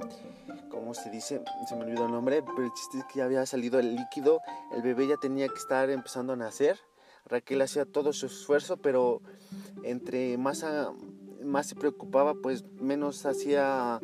¿Cómo 0.70 0.94
se 0.94 1.10
dice? 1.10 1.42
Se 1.68 1.74
me 1.74 1.82
olvidó 1.82 2.06
el 2.06 2.12
nombre, 2.12 2.40
pero 2.40 2.64
el 2.64 2.72
chiste 2.72 2.98
es 2.98 3.04
que 3.06 3.18
ya 3.18 3.24
había 3.24 3.44
salido 3.46 3.80
el 3.80 3.96
líquido. 3.96 4.40
El 4.72 4.82
bebé 4.82 5.08
ya 5.08 5.16
tenía 5.16 5.48
que 5.48 5.58
estar 5.58 5.90
empezando 5.90 6.34
a 6.34 6.36
nacer. 6.36 6.78
Raquel 7.26 7.60
hacía 7.62 7.84
todo 7.84 8.12
su 8.12 8.26
esfuerzo, 8.26 8.76
pero 8.76 9.22
entre 9.82 10.38
más, 10.38 10.64
más 11.42 11.66
se 11.66 11.74
preocupaba, 11.74 12.34
pues 12.34 12.64
menos 12.80 13.26
hacía, 13.26 13.98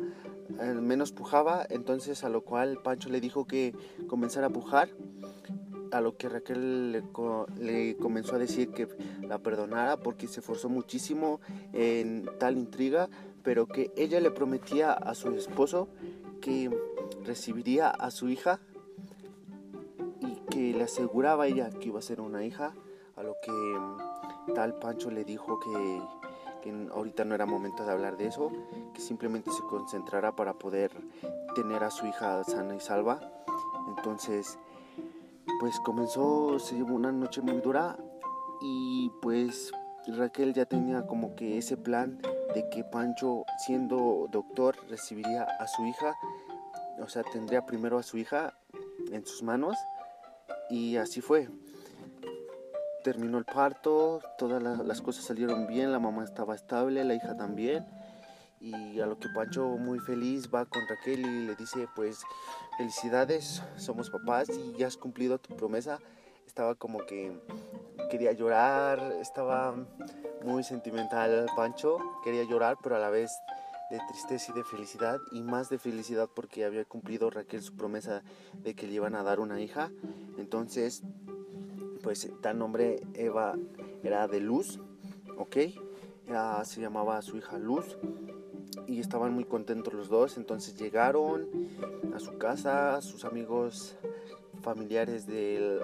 eh, 0.59 0.73
menos 0.73 1.13
pujaba. 1.13 1.65
Entonces 1.69 2.25
a 2.25 2.29
lo 2.29 2.41
cual 2.41 2.81
Pancho 2.83 3.07
le 3.07 3.21
dijo 3.21 3.47
que 3.47 3.73
comenzara 4.09 4.47
a 4.47 4.49
pujar 4.49 4.89
a 5.91 6.01
lo 6.01 6.17
que 6.17 6.29
Raquel 6.29 6.91
le, 6.91 7.97
comenzó 7.97 8.35
a 8.35 8.39
decir 8.39 8.71
que 8.71 8.87
la 9.21 9.39
perdonara 9.39 9.97
porque 9.97 10.27
se 10.27 10.39
esforzó 10.39 10.69
muchísimo 10.69 11.39
en 11.73 12.29
tal 12.39 12.57
intriga, 12.57 13.09
pero 13.43 13.67
que 13.67 13.91
ella 13.95 14.19
le 14.19 14.31
prometía 14.31 14.91
a 14.91 15.15
su 15.15 15.29
esposo 15.35 15.89
que 16.41 16.69
recibiría 17.25 17.89
a 17.89 18.11
su 18.11 18.29
hija 18.29 18.59
y 20.21 20.35
que 20.49 20.73
le 20.73 20.83
aseguraba 20.83 21.47
ella 21.47 21.69
que 21.69 21.89
iba 21.89 21.99
a 21.99 22.03
ser 22.03 22.21
una 22.21 22.43
hija, 22.43 22.73
a 23.15 23.23
lo 23.23 23.35
que 23.41 23.51
mm, 23.51 24.53
tal 24.53 24.75
Pancho 24.79 25.11
le 25.11 25.23
dijo 25.23 25.59
que, 25.59 26.01
que 26.61 26.87
ahorita 26.91 27.25
no 27.25 27.35
era 27.35 27.45
momento 27.45 27.85
de 27.85 27.91
hablar 27.91 28.17
de 28.17 28.27
eso, 28.27 28.51
que 28.93 29.01
simplemente 29.01 29.51
se 29.51 29.61
concentrara 29.63 30.35
para 30.35 30.53
poder 30.53 30.91
tener 31.55 31.83
a 31.83 31.91
su 31.91 32.05
hija 32.05 32.43
sana 32.43 32.75
y 32.75 32.79
salva. 32.79 33.19
Entonces 33.97 34.57
pues 35.59 35.79
comenzó, 35.79 36.59
se 36.59 36.75
llevó 36.75 36.95
una 36.95 37.11
noche 37.11 37.41
muy 37.41 37.61
dura 37.61 37.97
y 38.61 39.11
pues 39.21 39.71
Raquel 40.07 40.53
ya 40.53 40.65
tenía 40.65 41.05
como 41.05 41.35
que 41.35 41.57
ese 41.57 41.77
plan 41.77 42.19
de 42.53 42.69
que 42.69 42.83
Pancho 42.83 43.45
siendo 43.65 44.27
doctor 44.31 44.75
recibiría 44.89 45.43
a 45.43 45.67
su 45.67 45.85
hija, 45.85 46.15
o 46.99 47.07
sea, 47.07 47.23
tendría 47.23 47.65
primero 47.65 47.97
a 47.97 48.03
su 48.03 48.17
hija 48.17 48.53
en 49.11 49.25
sus 49.25 49.43
manos 49.43 49.77
y 50.69 50.97
así 50.97 51.21
fue. 51.21 51.47
Terminó 53.03 53.37
el 53.37 53.45
parto, 53.45 54.19
todas 54.37 54.61
las 54.61 55.01
cosas 55.01 55.23
salieron 55.23 55.67
bien, 55.67 55.91
la 55.91 55.99
mamá 55.99 56.23
estaba 56.23 56.55
estable, 56.55 57.03
la 57.03 57.13
hija 57.13 57.37
también 57.37 57.85
y 58.61 58.99
a 58.99 59.05
lo 59.05 59.17
que 59.19 59.29
Pancho 59.29 59.65
muy 59.77 59.99
feliz 59.99 60.49
va 60.53 60.65
con 60.65 60.81
Raquel 60.87 61.19
y 61.21 61.45
le 61.47 61.55
dice 61.55 61.87
pues 61.95 62.23
felicidades, 62.77 63.63
somos 63.77 64.09
papás 64.09 64.49
y 64.49 64.73
ya 64.77 64.87
has 64.87 64.97
cumplido 64.97 65.39
tu 65.39 65.55
promesa. 65.55 65.99
Estaba 66.45 66.75
como 66.75 67.05
que 67.05 67.39
quería 68.09 68.31
llorar, 68.31 68.99
estaba 69.21 69.75
muy 70.43 70.63
sentimental 70.63 71.47
Pancho, 71.55 71.99
quería 72.23 72.43
llorar 72.43 72.77
pero 72.81 72.95
a 72.95 72.99
la 72.99 73.09
vez 73.09 73.31
de 73.89 73.99
tristeza 74.07 74.51
y 74.51 74.55
de 74.55 74.63
felicidad 74.63 75.19
y 75.31 75.41
más 75.41 75.69
de 75.69 75.79
felicidad 75.79 76.29
porque 76.33 76.65
había 76.65 76.85
cumplido 76.85 77.29
Raquel 77.29 77.61
su 77.61 77.75
promesa 77.75 78.23
de 78.53 78.75
que 78.75 78.87
le 78.87 78.93
iban 78.93 79.15
a 79.15 79.23
dar 79.23 79.39
una 79.39 79.61
hija. 79.61 79.91
Entonces, 80.37 81.03
pues 82.03 82.29
tal 82.41 82.59
nombre 82.59 83.01
Eva 83.13 83.55
era 84.03 84.27
de 84.27 84.39
Luz, 84.39 84.79
¿ok? 85.37 85.57
se 86.63 86.79
llamaba 86.79 87.21
su 87.23 87.37
hija 87.37 87.57
Luz 87.57 87.97
y 88.87 88.99
estaban 88.99 89.33
muy 89.33 89.45
contentos 89.45 89.93
los 89.93 90.09
dos. 90.09 90.37
Entonces 90.37 90.75
llegaron 90.75 91.47
a 92.15 92.19
su 92.19 92.37
casa, 92.37 93.01
sus 93.01 93.25
amigos 93.25 93.95
familiares 94.61 95.25
de, 95.25 95.81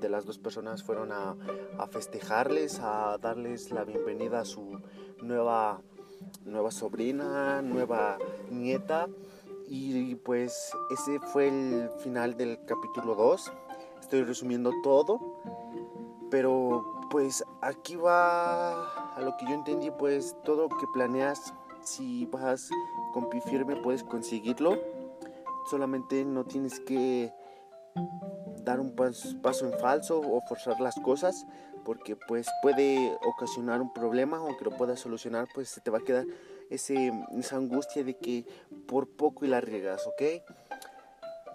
de 0.00 0.08
las 0.08 0.26
dos 0.26 0.38
personas 0.38 0.82
fueron 0.82 1.12
a, 1.12 1.36
a, 1.78 1.86
festejarles, 1.86 2.78
a 2.80 3.18
darles 3.18 3.70
la 3.70 3.84
bienvenida 3.84 4.40
a 4.40 4.44
su 4.44 4.80
nueva, 5.22 5.80
nueva 6.44 6.70
sobrina, 6.70 7.62
nueva 7.62 8.18
nieta. 8.50 9.08
Y 9.66 10.14
pues 10.16 10.72
ese 10.90 11.20
fue 11.20 11.48
el 11.48 11.90
final 11.98 12.36
del 12.36 12.58
capítulo 12.64 13.14
2. 13.14 13.52
Estoy 14.00 14.22
resumiendo 14.22 14.72
todo, 14.82 15.20
pero 16.30 16.84
pues 17.10 17.44
aquí 17.60 17.96
va 17.96 19.14
a 19.14 19.20
lo 19.20 19.36
que 19.36 19.46
yo 19.46 19.54
entendí, 19.54 19.90
pues 19.90 20.36
todo 20.44 20.68
lo 20.68 20.76
que 20.76 20.86
planeas 20.92 21.52
si 21.88 22.26
vas 22.26 22.70
con 23.12 23.28
pie 23.30 23.40
firme 23.40 23.76
puedes 23.76 24.02
conseguirlo. 24.02 24.78
Solamente 25.70 26.24
no 26.24 26.44
tienes 26.44 26.80
que 26.80 27.32
dar 28.62 28.80
un 28.80 28.94
paso 28.94 29.66
en 29.66 29.78
falso 29.78 30.20
o 30.20 30.40
forzar 30.48 30.80
las 30.80 30.94
cosas 31.00 31.46
porque 31.84 32.16
pues 32.16 32.46
puede 32.62 33.16
ocasionar 33.24 33.80
un 33.80 33.92
problema 33.92 34.36
aunque 34.36 34.64
lo 34.64 34.76
puedas 34.76 35.00
solucionar 35.00 35.48
pues 35.54 35.70
se 35.70 35.80
te 35.80 35.90
va 35.90 35.98
a 35.98 36.02
quedar 36.02 36.26
ese, 36.70 37.12
esa 37.36 37.56
angustia 37.56 38.04
de 38.04 38.16
que 38.16 38.44
por 38.86 39.08
poco 39.08 39.44
y 39.44 39.48
la 39.48 39.60
riegas, 39.60 40.06
¿ok? 40.06 40.42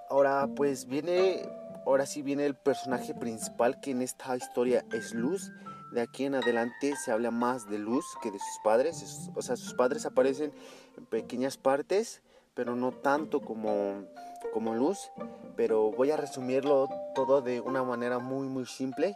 Ahora 0.09 0.49
pues 0.55 0.87
viene, 0.87 1.47
ahora 1.85 2.05
sí 2.05 2.23
viene 2.23 2.45
el 2.45 2.55
personaje 2.55 3.13
principal 3.13 3.79
que 3.79 3.91
en 3.91 4.01
esta 4.01 4.35
historia 4.35 4.83
es 4.91 5.13
Luz 5.13 5.51
de 5.93 6.01
aquí 6.01 6.25
en 6.25 6.35
adelante 6.35 6.95
se 6.95 7.11
habla 7.11 7.31
más 7.31 7.69
de 7.69 7.77
Luz 7.77 8.05
que 8.21 8.31
de 8.31 8.39
sus 8.39 8.59
padres. 8.63 9.29
O 9.35 9.41
sea, 9.41 9.55
sus 9.55 9.73
padres 9.73 10.05
aparecen 10.05 10.51
en 10.97 11.05
pequeñas 11.05 11.57
partes, 11.57 12.21
pero 12.55 12.75
no 12.75 12.91
tanto 12.91 13.41
como, 13.41 14.05
como 14.53 14.73
Luz. 14.73 15.11
Pero 15.55 15.91
voy 15.91 16.09
a 16.11 16.17
resumirlo 16.17 16.89
todo 17.13 17.41
de 17.41 17.61
una 17.61 17.83
manera 17.83 18.17
muy, 18.19 18.47
muy 18.47 18.65
simple. 18.65 19.13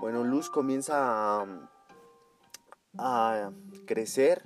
Bueno, 0.00 0.24
Luz 0.24 0.48
comienza 0.48 1.42
a, 1.42 1.46
a 2.98 3.50
crecer 3.86 4.42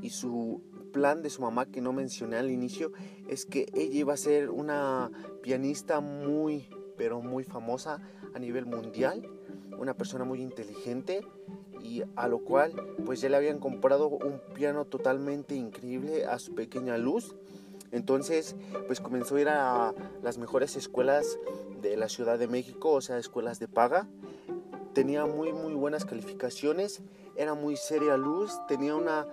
y 0.00 0.10
su 0.10 0.62
plan 0.92 1.22
de 1.22 1.30
su 1.30 1.42
mamá 1.42 1.66
que 1.66 1.80
no 1.80 1.92
mencioné 1.92 2.36
al 2.36 2.50
inicio 2.50 2.92
es 3.28 3.44
que 3.44 3.66
ella 3.74 3.98
iba 3.98 4.14
a 4.14 4.16
ser 4.16 4.50
una 4.50 5.10
pianista 5.42 6.00
muy, 6.00 6.68
pero 7.00 7.22
muy 7.22 7.44
famosa 7.44 7.98
a 8.34 8.38
nivel 8.38 8.66
mundial 8.66 9.26
una 9.78 9.94
persona 9.94 10.26
muy 10.26 10.42
inteligente 10.42 11.22
y 11.82 12.02
a 12.14 12.28
lo 12.28 12.40
cual 12.40 12.74
pues 13.06 13.22
ya 13.22 13.30
le 13.30 13.38
habían 13.38 13.58
comprado 13.58 14.08
un 14.08 14.38
piano 14.52 14.84
totalmente 14.84 15.54
increíble 15.54 16.26
a 16.26 16.38
su 16.38 16.54
pequeña 16.54 16.98
luz. 16.98 17.34
Entonces 17.90 18.54
pues 18.86 19.00
comenzó 19.00 19.36
a 19.36 19.40
ir 19.40 19.48
a 19.48 19.94
las 20.22 20.36
mejores 20.36 20.76
escuelas 20.76 21.38
de 21.80 21.96
la 21.96 22.10
Ciudad 22.10 22.38
de 22.38 22.48
México, 22.48 22.90
o 22.90 23.00
sea, 23.00 23.16
escuelas 23.16 23.58
de 23.58 23.66
paga. 23.66 24.06
Tenía 24.92 25.24
muy 25.24 25.54
muy 25.54 25.72
buenas 25.72 26.04
calificaciones, 26.04 27.00
era 27.34 27.54
muy 27.54 27.76
seria 27.76 28.18
luz, 28.18 28.52
tenía 28.68 28.94
una 28.94 29.26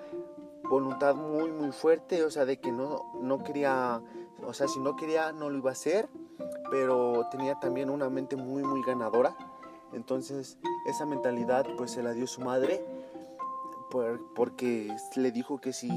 voluntad 0.70 1.16
muy 1.16 1.52
muy 1.52 1.74
fuerte, 1.74 2.24
o 2.24 2.32
sea, 2.32 2.46
de 2.46 2.62
que 2.62 2.72
no, 2.72 3.04
no 3.22 3.44
quería, 3.44 4.02
o 4.44 4.54
sea, 4.54 4.68
si 4.68 4.80
no 4.80 4.96
quería 4.96 5.32
no 5.32 5.50
lo 5.50 5.58
iba 5.58 5.70
a 5.70 5.74
hacer, 5.74 6.10
pero 6.70 7.28
tenía 7.32 7.60
también 7.60 7.90
una 7.90 8.10
mente 8.10 8.36
muy 8.36 8.64
muy 8.64 8.82
ganadora. 8.84 9.36
Entonces 9.94 10.58
esa 10.88 11.06
mentalidad 11.06 11.66
pues 11.78 11.92
se 11.92 12.04
la 12.04 12.14
dio 12.14 12.28
su 12.28 12.42
madre 12.42 12.84
porque 14.36 14.94
le 15.16 15.32
dijo 15.32 15.60
que 15.60 15.74
si 15.74 15.90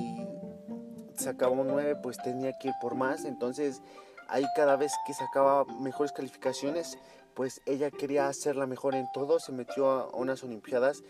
sacaba 1.16 1.52
un 1.52 1.66
9 1.68 1.96
pues 2.02 2.18
tenía 2.18 2.56
que 2.58 2.68
ir 2.68 2.74
por 2.80 2.94
más. 2.94 3.24
Entonces 3.24 3.82
ahí 4.28 4.44
cada 4.54 4.76
vez 4.76 4.92
que 5.06 5.14
sacaba 5.14 5.64
mejores 5.80 6.12
calificaciones 6.12 6.98
pues 7.34 7.60
ella 7.66 7.90
quería 7.90 8.28
hacerla 8.28 8.66
mejor 8.66 8.94
en 8.94 9.10
todo. 9.12 9.38
Se 9.40 9.52
metió 9.52 9.90
a 9.90 10.08
unas 10.16 10.42
olimpiadas 10.44 11.02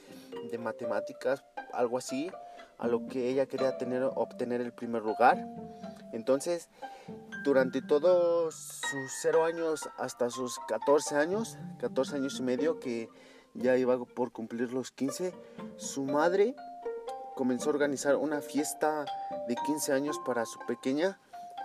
de 0.50 0.58
matemáticas, 0.58 1.44
algo 1.72 1.98
así, 1.98 2.30
a 2.78 2.88
lo 2.88 3.06
que 3.08 3.28
ella 3.28 3.46
quería 3.46 3.76
tener, 3.76 4.04
obtener 4.04 4.60
el 4.60 4.72
primer 4.72 5.02
lugar. 5.02 5.46
Entonces 6.12 6.68
durante 7.44 7.80
todos 7.82 8.54
sus 8.54 9.12
0 9.22 9.44
años 9.44 9.88
hasta 9.98 10.30
sus 10.30 10.58
14 10.68 11.16
años, 11.16 11.58
14 11.78 12.16
años 12.16 12.38
y 12.38 12.42
medio 12.42 12.78
que 12.78 13.08
ya 13.54 13.76
iba 13.76 13.98
por 14.04 14.32
cumplir 14.32 14.72
los 14.72 14.90
15, 14.92 15.32
su 15.76 16.04
madre 16.04 16.54
comenzó 17.34 17.70
a 17.70 17.72
organizar 17.72 18.16
una 18.16 18.42
fiesta 18.42 19.06
de 19.48 19.54
15 19.54 19.92
años 19.92 20.20
para 20.24 20.44
su 20.44 20.58
pequeña 20.66 21.18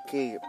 que 0.08 0.40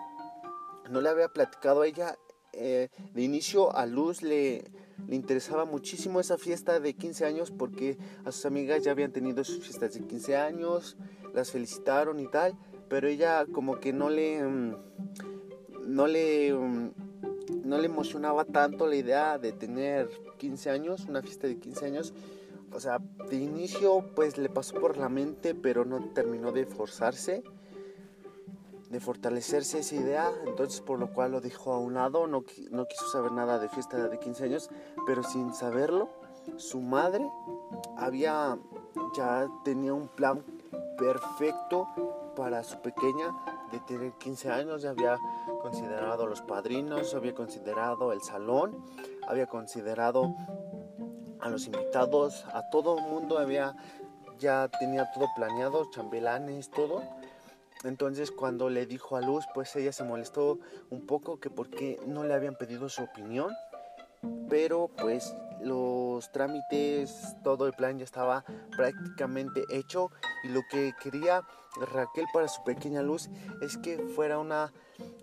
no 0.88 1.00
le 1.00 1.08
había 1.08 1.28
platicado 1.28 1.82
a 1.82 1.86
ella. 1.86 2.16
Eh, 2.58 2.88
de 3.12 3.22
inicio 3.22 3.76
a 3.76 3.84
Luz 3.84 4.22
le, 4.22 4.64
le 5.06 5.14
interesaba 5.14 5.66
muchísimo 5.66 6.20
esa 6.20 6.38
fiesta 6.38 6.80
de 6.80 6.94
15 6.94 7.26
años 7.26 7.50
porque 7.50 7.98
a 8.24 8.32
sus 8.32 8.46
amigas 8.46 8.82
ya 8.82 8.92
habían 8.92 9.12
tenido 9.12 9.44
sus 9.44 9.62
fiestas 9.62 9.92
de 9.92 10.00
15 10.00 10.36
años, 10.36 10.96
las 11.34 11.50
felicitaron 11.50 12.18
y 12.18 12.28
tal, 12.28 12.56
pero 12.88 13.08
ella 13.08 13.46
como 13.52 13.80
que 13.80 13.92
no 13.92 14.10
le 14.10 14.42
mm, 14.42 14.76
no 15.86 16.06
le 16.06 16.52
mm, 16.52 16.90
no 17.64 17.78
le 17.78 17.86
emocionaba 17.86 18.44
tanto 18.44 18.86
la 18.86 18.96
idea 18.96 19.38
de 19.38 19.52
tener 19.52 20.08
15 20.38 20.70
años, 20.70 21.06
una 21.08 21.22
fiesta 21.22 21.46
de 21.46 21.58
15 21.58 21.86
años. 21.86 22.14
O 22.72 22.80
sea, 22.80 22.98
de 23.30 23.36
inicio 23.36 24.04
pues 24.14 24.38
le 24.38 24.48
pasó 24.48 24.74
por 24.74 24.96
la 24.96 25.08
mente, 25.08 25.54
pero 25.54 25.84
no 25.84 26.10
terminó 26.10 26.52
de 26.52 26.66
forzarse, 26.66 27.42
de 28.90 29.00
fortalecerse 29.00 29.80
esa 29.80 29.94
idea, 29.94 30.30
entonces 30.46 30.80
por 30.80 30.98
lo 30.98 31.12
cual 31.12 31.32
lo 31.32 31.40
dejó 31.40 31.72
a 31.72 31.78
un 31.78 31.94
lado, 31.94 32.26
no, 32.26 32.44
no 32.70 32.86
quiso 32.86 33.08
saber 33.08 33.32
nada 33.32 33.58
de 33.58 33.68
fiesta 33.68 34.08
de 34.08 34.18
15 34.18 34.44
años, 34.44 34.70
pero 35.06 35.22
sin 35.22 35.54
saberlo, 35.54 36.08
su 36.56 36.80
madre 36.80 37.28
había 37.96 38.58
ya 39.16 39.48
tenía 39.64 39.94
un 39.94 40.08
plan 40.08 40.42
perfecto 40.98 41.86
para 42.36 42.62
su 42.62 42.78
pequeña 42.80 43.34
de 43.72 43.80
tener 43.80 44.12
15 44.12 44.50
años, 44.50 44.82
ya 44.82 44.90
había 44.90 45.18
considerado 45.62 46.26
los 46.26 46.42
padrinos, 46.42 47.14
había 47.14 47.34
considerado 47.34 48.12
el 48.12 48.22
salón, 48.22 48.84
había 49.26 49.46
considerado 49.46 50.34
a 51.40 51.48
los 51.48 51.66
invitados, 51.66 52.44
a 52.52 52.68
todo 52.70 52.98
el 52.98 53.04
mundo 53.04 53.38
había 53.38 53.74
ya 54.38 54.68
tenía 54.78 55.10
todo 55.12 55.28
planeado, 55.34 55.90
chambelanes, 55.90 56.70
todo. 56.70 57.02
Entonces 57.84 58.30
cuando 58.30 58.68
le 58.70 58.86
dijo 58.86 59.16
a 59.16 59.20
Luz, 59.20 59.44
pues 59.54 59.74
ella 59.76 59.92
se 59.92 60.04
molestó 60.04 60.58
un 60.90 61.06
poco 61.06 61.38
que 61.40 61.50
porque 61.50 62.00
no 62.06 62.24
le 62.24 62.34
habían 62.34 62.56
pedido 62.56 62.88
su 62.88 63.02
opinión, 63.02 63.52
pero 64.48 64.88
pues 64.88 65.34
los 65.60 66.30
trámites, 66.32 67.36
todo 67.42 67.66
el 67.66 67.72
plan 67.72 67.98
ya 67.98 68.04
estaba 68.04 68.44
prácticamente 68.76 69.64
hecho 69.70 70.10
y 70.44 70.48
lo 70.48 70.60
que 70.70 70.92
quería 71.02 71.42
Raquel 71.92 72.26
para 72.32 72.48
su 72.48 72.62
pequeña 72.64 73.02
luz 73.02 73.28
es 73.60 73.76
que 73.76 73.98
fuera 73.98 74.38
una, 74.38 74.72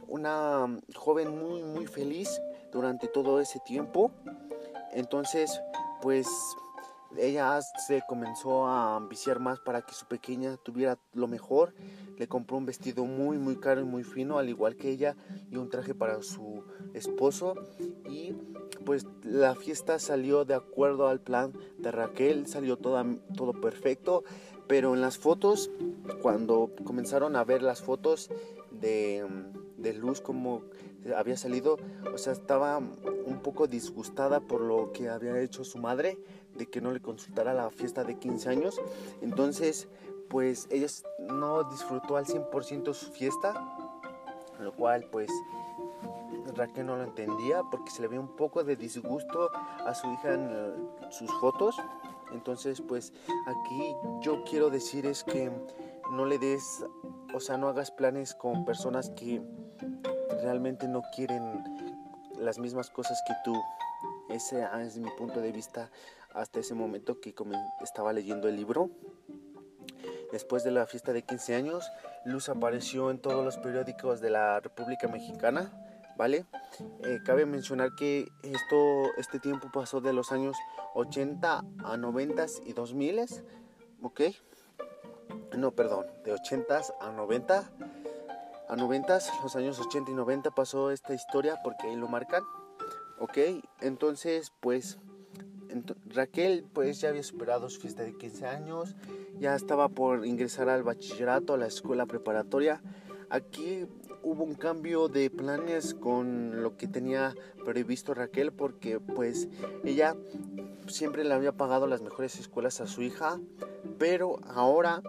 una 0.07 0.67
joven 0.95 1.39
muy 1.39 1.63
muy 1.63 1.87
feliz 1.87 2.41
durante 2.71 3.07
todo 3.07 3.39
ese 3.39 3.59
tiempo. 3.59 4.11
Entonces, 4.91 5.61
pues 6.01 6.27
ella 7.17 7.59
se 7.87 8.01
comenzó 8.07 8.67
a 8.67 8.95
ambiciar 8.95 9.39
más 9.39 9.59
para 9.59 9.81
que 9.81 9.93
su 9.93 10.05
pequeña 10.05 10.57
tuviera 10.57 10.97
lo 11.13 11.27
mejor. 11.27 11.73
Le 12.17 12.27
compró 12.27 12.57
un 12.57 12.65
vestido 12.65 13.05
muy 13.05 13.37
muy 13.37 13.57
caro 13.57 13.81
y 13.81 13.85
muy 13.85 14.03
fino, 14.03 14.37
al 14.37 14.49
igual 14.49 14.75
que 14.75 14.89
ella, 14.89 15.15
y 15.49 15.57
un 15.57 15.69
traje 15.69 15.93
para 15.93 16.21
su 16.21 16.63
esposo. 16.93 17.55
Y 18.09 18.33
pues 18.85 19.05
la 19.23 19.55
fiesta 19.55 19.99
salió 19.99 20.45
de 20.45 20.55
acuerdo 20.55 21.07
al 21.07 21.19
plan 21.19 21.53
de 21.77 21.91
Raquel, 21.91 22.47
salió 22.47 22.77
todo, 22.77 23.03
todo 23.35 23.53
perfecto. 23.53 24.23
Pero 24.67 24.93
en 24.93 25.01
las 25.01 25.17
fotos, 25.17 25.71
cuando 26.21 26.71
comenzaron 26.85 27.35
a 27.35 27.43
ver 27.43 27.61
las 27.61 27.81
fotos 27.81 28.29
de, 28.71 29.25
de 29.77 29.93
Luz 29.93 30.21
como 30.21 30.63
había 31.15 31.37
salido, 31.37 31.77
o 32.13 32.17
sea, 32.17 32.33
estaba 32.33 32.77
un 32.77 33.39
poco 33.41 33.67
disgustada 33.67 34.39
por 34.39 34.61
lo 34.61 34.91
que 34.93 35.09
había 35.09 35.39
hecho 35.41 35.63
su 35.63 35.77
madre, 35.77 36.17
de 36.55 36.67
que 36.67 36.81
no 36.81 36.91
le 36.91 36.99
consultara 36.99 37.53
la 37.53 37.69
fiesta 37.69 38.03
de 38.03 38.17
15 38.17 38.49
años. 38.49 38.81
Entonces, 39.21 39.87
pues 40.29 40.67
ella 40.71 40.87
no 41.19 41.63
disfrutó 41.63 42.17
al 42.17 42.25
100% 42.25 42.93
su 42.93 43.11
fiesta, 43.11 43.53
lo 44.59 44.73
cual 44.73 45.05
pues 45.11 45.29
Raquel 46.55 46.87
no 46.87 46.95
lo 46.95 47.03
entendía 47.03 47.61
porque 47.69 47.91
se 47.91 48.01
le 48.01 48.07
veía 48.07 48.19
un 48.19 48.35
poco 48.35 48.63
de 48.63 48.75
disgusto 48.75 49.49
a 49.53 49.93
su 49.93 50.11
hija 50.11 50.33
en 50.33 50.49
eh, 50.51 51.11
sus 51.11 51.31
fotos. 51.39 51.75
Entonces 52.31 52.81
pues 52.81 53.13
aquí 53.45 53.95
yo 54.21 54.43
quiero 54.43 54.69
decir 54.69 55.05
es 55.05 55.23
que 55.23 55.51
no 56.11 56.25
le 56.25 56.39
des, 56.39 56.83
o 57.33 57.39
sea, 57.39 57.57
no 57.57 57.67
hagas 57.67 57.91
planes 57.91 58.33
con 58.35 58.65
personas 58.65 59.09
que 59.11 59.41
realmente 60.41 60.87
no 60.87 61.01
quieren 61.15 61.63
las 62.37 62.59
mismas 62.59 62.89
cosas 62.89 63.21
que 63.27 63.33
tú. 63.43 63.55
Ese 64.29 64.67
es 64.81 64.97
mi 64.97 65.09
punto 65.11 65.41
de 65.41 65.51
vista 65.51 65.89
hasta 66.33 66.59
ese 66.59 66.73
momento 66.73 67.19
que 67.19 67.33
estaba 67.81 68.13
leyendo 68.13 68.47
el 68.47 68.55
libro. 68.55 68.89
Después 70.31 70.63
de 70.63 70.71
la 70.71 70.87
fiesta 70.87 71.13
de 71.13 71.21
15 71.21 71.55
años, 71.55 71.91
Luz 72.25 72.49
apareció 72.49 73.11
en 73.11 73.19
todos 73.19 73.45
los 73.45 73.57
periódicos 73.57 74.19
de 74.19 74.31
la 74.31 74.59
República 74.59 75.07
Mexicana, 75.07 75.71
¿vale? 76.17 76.45
Eh, 77.03 77.19
cabe 77.23 77.45
mencionar 77.45 77.93
que 77.95 78.27
esto, 78.41 79.13
este 79.17 79.39
tiempo 79.39 79.69
pasó 79.71 80.01
de 80.01 80.13
los 80.13 80.31
años 80.31 80.57
80 80.95 81.63
a 81.83 81.97
90 81.97 82.45
y 82.65 82.73
2000, 82.73 83.19
¿ok? 84.01 84.21
No, 85.57 85.71
perdón, 85.71 86.07
de 86.23 86.33
80 86.33 86.81
a 86.99 87.11
90 87.11 87.71
a 88.69 88.75
90, 88.75 89.19
los 89.43 89.55
años 89.55 89.79
80 89.79 90.11
y 90.11 90.13
90 90.15 90.51
pasó 90.51 90.89
esta 90.89 91.13
historia 91.13 91.59
porque 91.63 91.87
ahí 91.87 91.95
lo 91.95 92.07
marcan, 92.07 92.43
¿ok? 93.19 93.37
Entonces, 93.81 94.51
pues 94.61 94.97
Raquel 96.05 96.65
pues 96.73 97.01
ya 97.01 97.09
había 97.09 97.23
superado 97.23 97.69
su 97.69 97.81
fiesta 97.81 98.03
de 98.03 98.13
15 98.13 98.45
años, 98.45 98.95
ya 99.39 99.55
estaba 99.55 99.89
por 99.89 100.25
ingresar 100.25 100.69
al 100.69 100.83
bachillerato, 100.83 101.53
a 101.53 101.57
la 101.57 101.67
escuela 101.67 102.05
preparatoria. 102.05 102.81
Aquí 103.29 103.87
hubo 104.21 104.43
un 104.43 104.55
cambio 104.55 105.07
de 105.07 105.29
planes 105.29 105.93
con 105.93 106.61
lo 106.61 106.77
que 106.77 106.87
tenía 106.87 107.35
previsto 107.65 108.13
Raquel 108.13 108.51
porque 108.51 108.99
pues 108.99 109.47
ella 109.83 110.15
siempre 110.87 111.23
le 111.23 111.33
había 111.33 111.51
pagado 111.51 111.87
las 111.87 112.01
mejores 112.01 112.39
escuelas 112.39 112.79
a 112.79 112.87
su 112.87 113.01
hija, 113.01 113.39
pero 113.97 114.39
ahora 114.45 115.01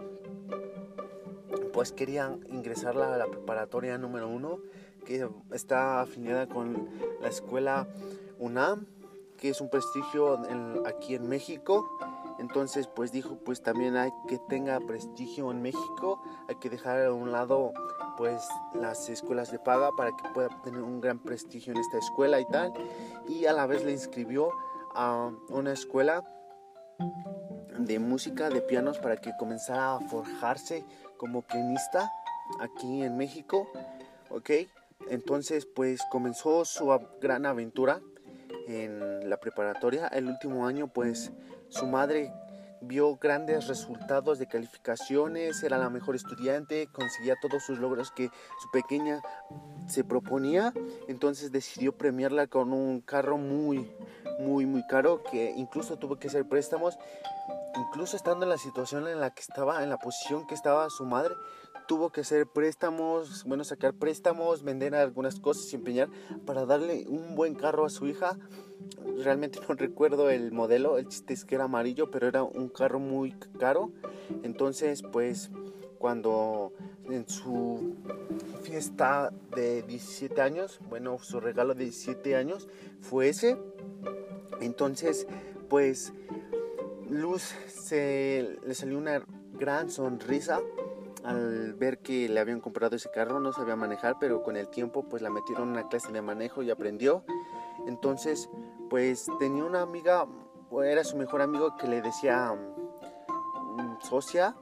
pues 1.71 1.91
quería 1.91 2.37
ingresarla 2.49 3.13
a 3.13 3.17
la 3.17 3.27
preparatoria 3.27 3.97
número 3.97 4.29
uno 4.29 4.59
que 5.05 5.27
está 5.51 6.01
afiliada 6.01 6.47
con 6.47 6.89
la 7.21 7.27
escuela 7.27 7.87
UNAM 8.39 8.85
que 9.37 9.49
es 9.49 9.61
un 9.61 9.69
prestigio 9.69 10.39
aquí 10.85 11.15
en 11.15 11.27
México. 11.27 11.97
Entonces, 12.37 12.87
pues 12.87 13.11
dijo, 13.11 13.37
pues 13.37 13.61
también 13.61 13.95
hay 13.95 14.11
que 14.27 14.39
tenga 14.39 14.79
prestigio 14.81 15.51
en 15.51 15.61
México, 15.61 16.21
hay 16.49 16.55
que 16.55 16.69
dejar 16.69 17.05
a 17.05 17.13
un 17.13 17.31
lado 17.31 17.71
pues 18.17 18.45
las 18.73 19.09
escuelas 19.09 19.51
de 19.51 19.59
paga 19.59 19.91
para 19.95 20.11
que 20.11 20.29
pueda 20.33 20.49
tener 20.61 20.81
un 20.81 20.99
gran 20.99 21.19
prestigio 21.19 21.73
en 21.73 21.79
esta 21.79 21.97
escuela 21.97 22.39
y 22.39 22.45
tal. 22.47 22.73
Y 23.27 23.45
a 23.45 23.53
la 23.53 23.65
vez 23.65 23.83
le 23.85 23.91
inscribió 23.91 24.51
a 24.93 25.31
una 25.49 25.71
escuela 25.71 26.23
de 27.77 27.99
música, 27.99 28.49
de 28.49 28.61
pianos, 28.61 28.99
para 28.99 29.17
que 29.17 29.31
comenzara 29.37 29.95
a 29.95 29.99
forjarse 30.01 30.85
como 31.17 31.41
pianista 31.41 32.11
aquí 32.59 33.03
en 33.03 33.17
México. 33.17 33.67
¿Ok? 34.29 34.49
Entonces, 35.09 35.65
pues 35.65 36.01
comenzó 36.09 36.65
su 36.65 36.87
gran 37.21 37.45
aventura 37.45 38.01
en 38.67 39.29
la 39.29 39.37
preparatoria. 39.37 40.07
El 40.07 40.27
último 40.27 40.67
año, 40.67 40.87
pues 40.87 41.31
su 41.69 41.87
madre 41.87 42.31
vio 42.81 43.15
grandes 43.17 43.67
resultados 43.67 44.39
de 44.39 44.47
calificaciones, 44.47 45.63
era 45.63 45.77
la 45.77 45.89
mejor 45.89 46.15
estudiante, 46.15 46.87
conseguía 46.91 47.35
todos 47.41 47.63
sus 47.63 47.79
logros 47.79 48.11
que 48.11 48.29
su 48.59 48.71
pequeña 48.71 49.21
se 49.87 50.03
proponía, 50.03 50.73
entonces 51.07 51.51
decidió 51.51 51.97
premiarla 51.97 52.47
con 52.47 52.73
un 52.73 53.01
carro 53.01 53.37
muy, 53.37 53.91
muy, 54.39 54.65
muy 54.65 54.85
caro 54.87 55.23
que 55.23 55.53
incluso 55.55 55.97
tuvo 55.97 56.17
que 56.17 56.27
hacer 56.27 56.47
préstamos, 56.47 56.97
incluso 57.75 58.15
estando 58.15 58.45
en 58.45 58.49
la 58.49 58.57
situación 58.57 59.07
en 59.07 59.19
la 59.19 59.31
que 59.31 59.41
estaba, 59.41 59.83
en 59.83 59.89
la 59.89 59.97
posición 59.97 60.45
que 60.47 60.53
estaba 60.53 60.89
su 60.89 61.05
madre, 61.05 61.33
tuvo 61.87 62.09
que 62.11 62.21
hacer 62.21 62.47
préstamos, 62.47 63.43
bueno, 63.45 63.63
sacar 63.63 63.93
préstamos, 63.93 64.63
vender 64.63 64.95
algunas 64.95 65.39
cosas 65.39 65.71
y 65.71 65.75
empeñar 65.75 66.09
para 66.45 66.65
darle 66.65 67.05
un 67.07 67.35
buen 67.35 67.55
carro 67.55 67.85
a 67.85 67.89
su 67.89 68.07
hija. 68.07 68.37
Realmente 69.23 69.59
no 69.69 69.75
recuerdo 69.75 70.29
el 70.29 70.51
modelo, 70.51 70.97
el 70.97 71.07
chiste 71.07 71.33
es 71.33 71.45
que 71.45 71.55
era 71.55 71.65
amarillo, 71.65 72.11
pero 72.11 72.27
era 72.27 72.43
un 72.43 72.69
carro 72.69 72.99
muy 72.99 73.33
caro. 73.59 73.91
Entonces, 74.43 75.03
pues 75.03 75.51
cuando 75.97 76.73
en 77.09 77.27
su 77.27 77.95
fiesta 78.63 79.31
de 79.55 79.81
17 79.83 80.41
años, 80.41 80.79
bueno, 80.89 81.17
su 81.19 81.39
regalo 81.39 81.73
de 81.73 81.85
17 81.85 82.35
años 82.35 82.67
fue 83.01 83.29
ese. 83.29 83.57
Entonces, 84.61 85.27
pues 85.69 86.13
Luz 87.09 87.53
se 87.67 88.57
le 88.65 88.73
salió 88.73 88.97
una 88.97 89.23
gran 89.53 89.89
sonrisa 89.89 90.61
al 91.25 91.73
ver 91.73 91.99
que 91.99 92.29
le 92.29 92.39
habían 92.39 92.61
comprado 92.61 92.95
ese 92.95 93.09
carro, 93.09 93.39
no 93.39 93.51
sabía 93.51 93.75
manejar, 93.75 94.17
pero 94.19 94.43
con 94.43 94.57
el 94.57 94.69
tiempo 94.69 95.03
pues 95.09 95.21
la 95.21 95.29
metieron 95.29 95.69
en 95.69 95.69
una 95.71 95.87
clase 95.87 96.11
de 96.11 96.21
manejo 96.21 96.61
y 96.61 96.69
aprendió. 96.69 97.23
Entonces, 97.87 98.49
pues 98.89 99.27
tenía 99.39 99.63
una 99.63 99.81
amiga, 99.81 100.27
era 100.83 101.03
su 101.03 101.17
mejor 101.17 101.41
amigo 101.41 101.75
que 101.77 101.87
le 101.87 102.01
decía 102.01 102.53
mm, 102.53 104.01
socia, 104.01 104.55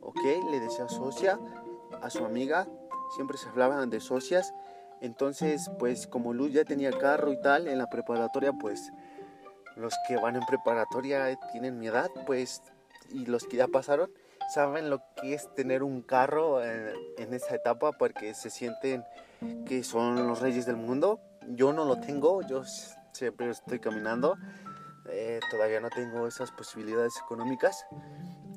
ok, 0.00 0.20
le 0.50 0.60
decía 0.60 0.88
socia 0.88 1.40
a 2.02 2.10
su 2.10 2.24
amiga, 2.24 2.68
siempre 3.14 3.38
se 3.38 3.48
hablaban 3.48 3.90
de 3.90 4.00
socias. 4.00 4.52
Entonces, 5.00 5.70
pues 5.78 6.06
como 6.06 6.32
Luz 6.32 6.52
ya 6.52 6.64
tenía 6.64 6.92
carro 6.92 7.32
y 7.32 7.40
tal, 7.40 7.66
en 7.66 7.78
la 7.78 7.88
preparatoria, 7.88 8.52
pues 8.52 8.92
los 9.76 9.94
que 10.06 10.16
van 10.16 10.36
en 10.36 10.46
preparatoria 10.46 11.36
tienen 11.50 11.78
mi 11.78 11.88
edad, 11.88 12.10
pues, 12.26 12.62
y 13.10 13.26
los 13.26 13.44
que 13.44 13.56
ya 13.56 13.66
pasaron, 13.66 14.10
saben 14.52 14.90
lo 14.90 15.02
que 15.16 15.34
es 15.34 15.52
tener 15.54 15.82
un 15.82 16.02
carro 16.02 16.62
en, 16.62 17.32
esa 17.32 17.54
etapa 17.54 17.92
porque 17.92 18.34
se 18.34 18.50
sienten 18.50 19.04
que 19.66 19.82
son 19.82 20.26
los 20.26 20.40
reyes 20.40 20.66
del 20.66 20.76
mundo. 20.76 21.20
Yo 21.48 21.72
no 21.72 21.84
lo 21.84 22.00
tengo, 22.00 22.42
yo 22.42 22.62
siempre 23.12 23.48
estoy 23.50 23.78
caminando, 23.78 24.36
eh, 25.08 25.40
todavía 25.50 25.80
no 25.80 25.88
tengo 25.90 26.26
esas 26.26 26.50
posibilidades 26.52 27.14
económicas. 27.24 27.86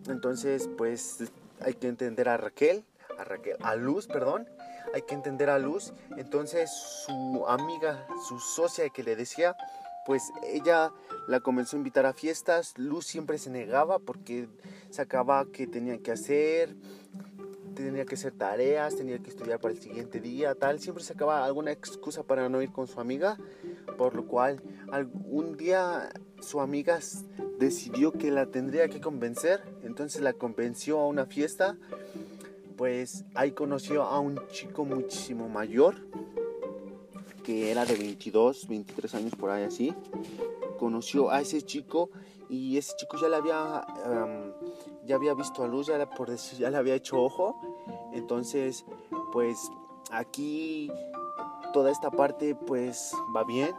Entonces, 0.08 0.69
pues 0.77 1.31
hay 1.62 1.73
que 1.75 1.88
entender 1.88 2.29
a 2.29 2.38
Raquel, 2.38 2.86
a 3.17 3.23
Raquel, 3.23 3.58
a 3.62 3.75
Luz, 3.75 4.08
perdón, 4.08 4.47
hay 4.93 5.01
que 5.03 5.15
entender 5.15 5.49
a 5.49 5.60
Luz. 5.60 5.93
Entonces, 6.17 6.71
su 6.71 7.45
amiga, 7.47 8.05
su 8.27 8.39
socia 8.39 8.89
que 8.89 9.03
le 9.03 9.15
decía, 9.15 9.55
pues 10.06 10.32
ella 10.44 10.94
la 11.28 11.39
comenzó 11.39 11.76
a 11.76 11.80
invitar 11.80 12.06
a 12.06 12.13
fiestas. 12.13 12.78
Luz 12.78 13.06
siempre 13.06 13.38
se 13.38 13.50
negaba 13.50 14.00
porque 14.00 14.48
sacaba 14.89 15.46
que 15.52 15.68
tenía 15.68 15.98
que 15.98 16.12
hacer, 16.12 16.76
tenía 17.76 18.06
que 18.06 18.15
hacer 18.15 18.34
tareas, 18.34 18.96
tenía 18.96 19.20
que 19.20 19.30
estudiar 19.30 19.60
para 19.60 19.74
el 19.74 19.80
siguiente 19.80 20.20
día, 20.20 20.56
tal. 20.56 20.80
Siempre 20.80 21.04
sacaba 21.04 21.44
alguna 21.44 21.72
excusa 21.72 22.24
para 22.24 22.50
no 22.50 22.62
ir 22.62 22.72
con 22.72 22.88
su 22.88 23.00
amiga, 23.00 23.38
por 23.98 24.15
lo 24.15 24.26
cual 24.28 24.62
un 25.26 25.58
día 25.58 26.10
su 26.39 26.62
amiga 26.62 27.00
decidió 27.60 28.12
que 28.12 28.32
la 28.32 28.48
tendría 28.48 28.88
que 28.88 29.02
convencer, 29.02 29.63
entonces 29.84 30.22
la 30.22 30.34
convenció 30.34 31.00
a 31.00 31.08
una 31.08 31.26
fiesta. 31.26 31.78
Pues 32.78 33.24
ahí 33.36 33.52
conoció 33.52 34.04
a 34.04 34.20
un 34.20 34.41
chico 34.50 34.84
muchísimo 34.84 35.48
mayor, 35.48 35.96
que 37.45 37.71
era 37.71 37.86
de 37.86 37.95
22, 37.95 38.67
23 38.67 39.15
años 39.15 39.36
por 39.36 39.51
ahí 39.51 39.63
así, 39.63 39.93
conoció 40.79 41.29
a 41.29 41.41
ese 41.41 41.62
chico 41.62 42.10
y 42.49 42.77
ese 42.77 42.95
chico 42.95 43.17
ya 43.17 43.29
le 43.29 43.36
había, 43.36 43.86
ya 45.05 45.15
había 45.15 45.34
visto 45.34 45.63
a 45.63 45.67
Luz, 45.67 45.88
ya, 45.88 46.10
por 46.10 46.29
decir, 46.29 46.60
ya 46.60 46.69
le 46.69 46.77
había 46.77 46.95
hecho 46.95 47.21
ojo. 47.21 47.55
Entonces, 48.13 48.86
pues 49.31 49.58
aquí 50.12 50.89
toda 51.73 51.91
esta 51.91 52.10
parte 52.12 52.55
pues 52.55 53.12
va 53.36 53.43
bien. 53.43 53.71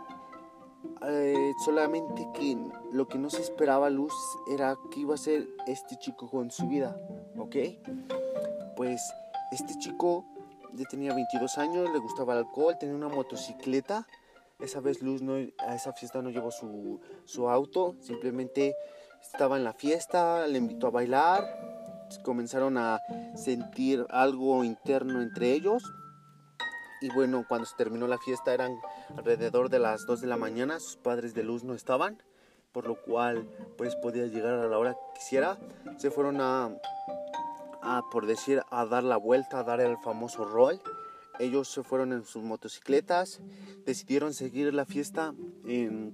Eh, 1.03 1.53
solamente 1.65 2.29
que 2.35 2.57
lo 2.93 3.09
que 3.09 3.19
no 3.19 3.29
se 3.31 3.43
esperaba 3.43 3.91
Luz 3.91 4.15
era 4.49 4.77
que 4.91 5.01
iba 5.01 5.15
a 5.15 5.19
ser 5.19 5.49
este 5.67 5.97
chico 5.99 6.31
con 6.31 6.51
su 6.51 6.69
vida, 6.69 6.97
¿ok? 7.37 7.57
Pues 8.77 9.03
este 9.51 9.77
chico 9.79 10.25
ya 10.77 10.85
tenía 10.87 11.15
22 11.15 11.59
años, 11.59 11.91
le 11.93 11.99
gustaba 11.99 12.35
el 12.35 12.41
alcohol, 12.41 12.77
tenía 12.79 12.95
una 12.95 13.09
motocicleta. 13.09 14.07
Esa 14.59 14.81
vez 14.81 15.03
Luz 15.03 15.23
no, 15.23 15.35
a 15.35 15.75
esa 15.75 15.93
fiesta 15.93 16.23
no 16.23 16.31
llevó 16.31 16.51
su, 16.51 17.01
su 17.25 17.49
auto, 17.49 17.97
simplemente 18.01 18.75
estaba 19.21 19.57
en 19.57 19.65
la 19.65 19.75
fiesta, 19.75 20.47
le 20.47 20.59
invitó 20.59 20.87
a 20.87 20.91
bailar, 20.91 21.45
comenzaron 22.23 22.79
a 22.79 23.01
sentir 23.35 24.07
algo 24.11 24.65
interno 24.65 25.21
entre 25.23 25.53
ellos. 25.53 25.83
Y 27.01 27.13
bueno, 27.13 27.45
cuando 27.47 27.67
se 27.67 27.77
terminó 27.77 28.07
la 28.07 28.19
fiesta 28.19 28.55
eran 28.55 28.75
alrededor 29.17 29.69
de 29.69 29.79
las 29.79 30.07
2 30.07 30.23
de 30.23 30.27
la 30.27 30.37
mañana, 30.37 30.81
sus 30.81 30.97
padres 30.97 31.35
de 31.35 31.43
Luz 31.43 31.63
no 31.63 31.75
estaban, 31.75 32.23
por 32.73 32.87
lo 32.87 33.01
cual 33.03 33.47
pues 33.77 33.95
podía 33.97 34.27
llegar 34.27 34.55
a 34.55 34.67
la 34.67 34.79
hora 34.79 34.95
que 34.95 35.21
quisiera. 35.21 35.59
Se 35.99 36.11
fueron 36.11 36.41
a 36.41 36.71
a, 37.87 38.03
por 38.11 38.27
decir, 38.27 38.63
a 38.71 38.85
dar 38.85 39.05
la 39.05 39.17
vuelta, 39.17 39.61
a 39.61 39.65
dar 39.65 39.81
el 39.81 39.97
famoso 39.99 40.45
rol. 40.45 40.81
Ellos 41.39 41.69
se 41.69 41.83
fueron 41.83 42.13
en 42.13 42.25
sus 42.25 42.43
motocicletas, 42.43 43.41
decidieron 43.85 44.35
seguir 44.35 44.75
la 44.75 44.85
fiesta 44.85 45.35
en, 45.65 46.13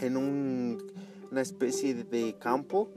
en 0.00 0.16
una 0.16 1.40
especie 1.40 1.94
de 1.94 2.36
campo 2.38 2.90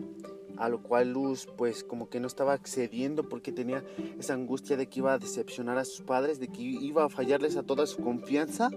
a 0.57 0.69
lo 0.69 0.81
cual 0.81 1.11
Luz 1.11 1.47
pues 1.57 1.83
como 1.83 2.09
que 2.09 2.19
no 2.19 2.27
estaba 2.27 2.53
accediendo 2.53 3.27
porque 3.27 3.51
tenía 3.51 3.83
esa 4.19 4.33
angustia 4.33 4.77
de 4.77 4.87
que 4.87 4.99
iba 4.99 5.13
a 5.13 5.19
decepcionar 5.19 5.77
a 5.77 5.85
sus 5.85 6.01
padres, 6.01 6.39
de 6.39 6.47
que 6.47 6.61
iba 6.61 7.03
a 7.03 7.09
fallarles 7.09 7.57
a 7.57 7.63
toda 7.63 7.85
su 7.87 8.01
confianza. 8.01 8.69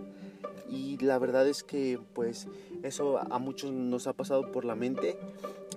Y 0.68 0.98
la 0.98 1.18
verdad 1.18 1.48
es 1.48 1.62
que 1.62 1.98
pues 2.14 2.46
eso 2.82 3.18
a 3.18 3.38
muchos 3.38 3.70
nos 3.70 4.06
ha 4.06 4.12
pasado 4.12 4.52
por 4.52 4.64
la 4.64 4.74
mente, 4.74 5.18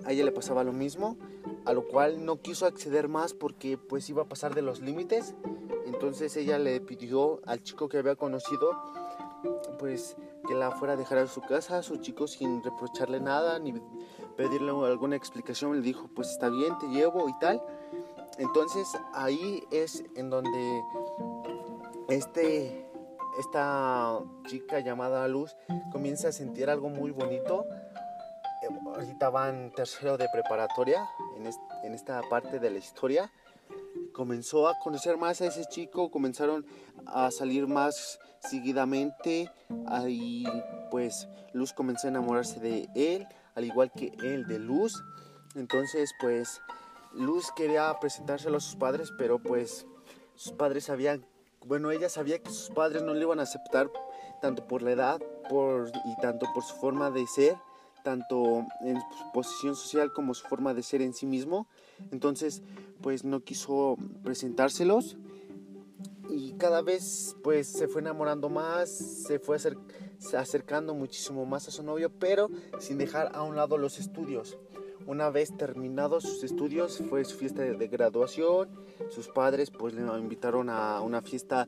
a 0.04 0.12
ella 0.12 0.24
le 0.24 0.32
pasaba 0.32 0.64
lo 0.64 0.72
mismo, 0.72 1.16
a 1.64 1.72
lo 1.72 1.86
cual 1.86 2.24
no 2.24 2.40
quiso 2.40 2.66
acceder 2.66 3.08
más 3.08 3.34
porque 3.34 3.78
pues 3.78 4.08
iba 4.10 4.22
a 4.22 4.28
pasar 4.28 4.54
de 4.54 4.62
los 4.62 4.80
límites, 4.80 5.34
entonces 5.86 6.36
ella 6.36 6.58
le 6.58 6.80
pidió 6.80 7.40
al 7.46 7.62
chico 7.62 7.88
que 7.88 7.98
había 7.98 8.16
conocido 8.16 8.72
pues 9.78 10.16
que 10.46 10.54
la 10.54 10.70
fuera 10.72 10.94
a 10.94 10.96
dejar 10.96 11.18
a 11.18 11.26
su 11.26 11.40
casa, 11.40 11.78
a 11.78 11.82
su 11.82 11.96
chico 11.96 12.26
sin 12.26 12.62
reprocharle 12.62 13.20
nada 13.20 13.58
ni 13.58 13.74
pedirle 14.36 14.70
alguna 14.70 15.16
explicación, 15.16 15.76
le 15.76 15.82
dijo, 15.82 16.08
pues 16.14 16.30
está 16.30 16.48
bien, 16.48 16.78
te 16.78 16.88
llevo 16.88 17.28
y 17.28 17.38
tal. 17.38 17.62
Entonces 18.38 18.88
ahí 19.12 19.62
es 19.70 20.04
en 20.16 20.30
donde 20.30 20.82
este, 22.08 22.86
esta 23.38 24.20
chica 24.46 24.80
llamada 24.80 25.26
Luz 25.28 25.54
comienza 25.92 26.28
a 26.28 26.32
sentir 26.32 26.70
algo 26.70 26.88
muy 26.88 27.10
bonito. 27.10 27.66
Ahorita 28.86 29.30
van 29.30 29.72
tercero 29.72 30.16
de 30.16 30.28
preparatoria 30.32 31.08
en, 31.36 31.94
esta 31.94 32.20
parte 32.30 32.58
de 32.58 32.70
la 32.70 32.78
historia. 32.78 33.32
Comenzó 34.12 34.68
a 34.68 34.78
conocer 34.78 35.16
más 35.16 35.40
a 35.40 35.46
ese 35.46 35.64
chico, 35.66 36.10
comenzaron 36.10 36.64
a 37.06 37.30
salir 37.30 37.66
más 37.66 38.20
seguidamente. 38.40 39.50
Ahí 39.86 40.44
pues 40.90 41.28
Luz 41.52 41.72
comenzó 41.72 42.06
a 42.06 42.10
enamorarse 42.10 42.60
de 42.60 42.88
él 42.94 43.26
al 43.54 43.64
igual 43.64 43.90
que 43.92 44.12
él 44.22 44.46
de 44.46 44.58
Luz. 44.58 45.02
Entonces, 45.54 46.12
pues 46.20 46.60
Luz 47.12 47.50
quería 47.56 47.92
presentárselo 48.00 48.56
a 48.58 48.60
sus 48.60 48.76
padres, 48.76 49.12
pero 49.18 49.38
pues 49.38 49.86
sus 50.34 50.52
padres 50.52 50.84
sabían, 50.84 51.26
bueno, 51.66 51.90
ella 51.90 52.08
sabía 52.08 52.38
que 52.42 52.50
sus 52.50 52.70
padres 52.70 53.02
no 53.02 53.14
le 53.14 53.22
iban 53.22 53.40
a 53.40 53.42
aceptar 53.42 53.90
tanto 54.40 54.66
por 54.66 54.82
la 54.82 54.92
edad 54.92 55.20
y 56.04 56.20
tanto 56.20 56.46
por 56.54 56.62
su 56.62 56.74
forma 56.76 57.10
de 57.10 57.26
ser, 57.26 57.56
tanto 58.02 58.66
en 58.80 59.00
su 59.00 59.32
posición 59.32 59.76
social 59.76 60.12
como 60.12 60.34
su 60.34 60.46
forma 60.46 60.74
de 60.74 60.82
ser 60.82 61.02
en 61.02 61.14
sí 61.14 61.26
mismo. 61.26 61.66
Entonces, 62.10 62.62
pues 63.00 63.24
no 63.24 63.40
quiso 63.40 63.96
presentárselos 64.22 65.16
y 66.28 66.52
cada 66.52 66.82
vez 66.82 67.36
pues 67.42 67.66
se 67.66 67.88
fue 67.88 68.00
enamorando 68.00 68.48
más, 68.48 68.90
se 68.90 69.38
fue 69.38 69.58
acercando 70.36 70.94
muchísimo 70.94 71.44
más 71.44 71.68
a 71.68 71.70
su 71.70 71.82
novio, 71.82 72.10
pero 72.10 72.48
sin 72.78 72.98
dejar 72.98 73.32
a 73.34 73.42
un 73.42 73.56
lado 73.56 73.76
los 73.76 73.98
estudios. 73.98 74.56
Una 75.06 75.30
vez 75.30 75.56
terminados 75.56 76.22
sus 76.22 76.44
estudios, 76.44 77.02
fue 77.10 77.24
su 77.24 77.36
fiesta 77.36 77.62
de 77.62 77.88
graduación, 77.88 78.68
sus 79.10 79.28
padres 79.28 79.70
pues 79.70 79.94
le 79.94 80.02
invitaron 80.18 80.70
a 80.70 81.00
una 81.00 81.22
fiesta, 81.22 81.66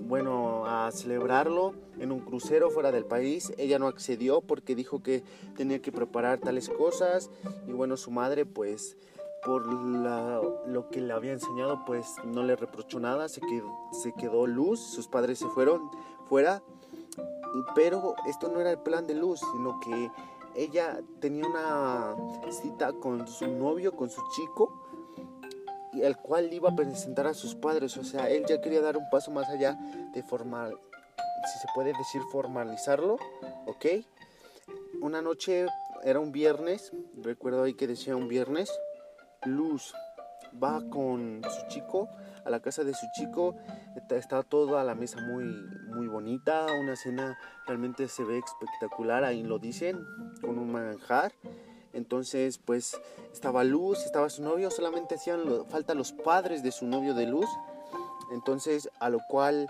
bueno, 0.00 0.64
a 0.66 0.90
celebrarlo 0.92 1.74
en 1.98 2.12
un 2.12 2.20
crucero 2.20 2.70
fuera 2.70 2.92
del 2.92 3.04
país. 3.04 3.52
Ella 3.58 3.78
no 3.78 3.88
accedió 3.88 4.40
porque 4.40 4.74
dijo 4.74 5.02
que 5.02 5.22
tenía 5.56 5.80
que 5.82 5.92
preparar 5.92 6.38
tales 6.38 6.68
cosas. 6.68 7.30
Y 7.66 7.72
bueno, 7.72 7.96
su 7.96 8.10
madre 8.10 8.46
pues 8.46 8.96
por 9.44 9.64
lo 9.66 10.88
que 10.90 11.00
le 11.00 11.12
había 11.12 11.32
enseñado, 11.32 11.84
pues 11.86 12.14
no 12.24 12.42
le 12.42 12.56
reprochó 12.56 12.98
nada, 12.98 13.28
se 13.28 13.40
quedó, 13.40 13.72
se 13.92 14.12
quedó 14.12 14.46
luz, 14.46 14.80
sus 14.80 15.06
padres 15.06 15.38
se 15.38 15.46
fueron 15.46 15.88
fuera, 16.28 16.62
pero 17.74 18.16
esto 18.26 18.48
no 18.48 18.60
era 18.60 18.72
el 18.72 18.78
plan 18.78 19.06
de 19.06 19.14
luz, 19.14 19.40
sino 19.52 19.78
que 19.78 20.10
ella 20.56 21.00
tenía 21.20 21.46
una 21.46 22.16
cita 22.50 22.92
con 22.94 23.28
su 23.28 23.46
novio, 23.46 23.92
con 23.92 24.10
su 24.10 24.22
chico, 24.34 24.82
y 25.92 26.02
el 26.02 26.16
cual 26.16 26.52
iba 26.52 26.70
a 26.70 26.76
presentar 26.76 27.26
a 27.26 27.34
sus 27.34 27.54
padres, 27.54 27.96
o 27.96 28.04
sea, 28.04 28.28
él 28.28 28.44
ya 28.46 28.60
quería 28.60 28.80
dar 28.80 28.96
un 28.96 29.08
paso 29.10 29.30
más 29.30 29.48
allá 29.48 29.78
de 30.12 30.22
formal, 30.22 30.78
si 31.52 31.58
se 31.58 31.68
puede 31.74 31.92
decir 31.92 32.20
formalizarlo, 32.32 33.18
¿ok? 33.66 33.86
Una 35.00 35.22
noche, 35.22 35.66
era 36.02 36.20
un 36.20 36.32
viernes, 36.32 36.92
recuerdo 37.22 37.62
ahí 37.62 37.74
que 37.74 37.86
decía 37.86 38.16
un 38.16 38.28
viernes, 38.28 38.70
Luz 39.44 39.94
va 40.62 40.82
con 40.90 41.42
su 41.42 41.68
chico 41.68 42.08
a 42.44 42.50
la 42.50 42.60
casa 42.60 42.84
de 42.84 42.94
su 42.94 43.06
chico. 43.14 43.56
Está, 44.10 44.42
toda 44.42 44.84
la 44.84 44.94
mesa 44.94 45.20
muy, 45.20 45.44
muy 45.94 46.06
bonita. 46.06 46.66
Una 46.80 46.96
cena 46.96 47.38
realmente 47.66 48.08
se 48.08 48.24
ve 48.24 48.38
espectacular. 48.38 49.24
Ahí 49.24 49.42
lo 49.42 49.58
dicen, 49.58 50.04
con 50.40 50.58
un 50.58 50.70
manjar. 50.70 51.32
Entonces, 51.92 52.58
pues 52.58 53.00
estaba 53.32 53.64
Luz, 53.64 54.04
estaba 54.04 54.28
su 54.30 54.42
novio. 54.42 54.70
Solamente 54.70 55.16
hacían 55.16 55.66
falta 55.68 55.94
los 55.94 56.12
padres 56.12 56.62
de 56.62 56.72
su 56.72 56.86
novio 56.86 57.14
de 57.14 57.26
Luz. 57.26 57.48
Entonces, 58.32 58.90
a 59.00 59.10
lo 59.10 59.18
cual 59.28 59.68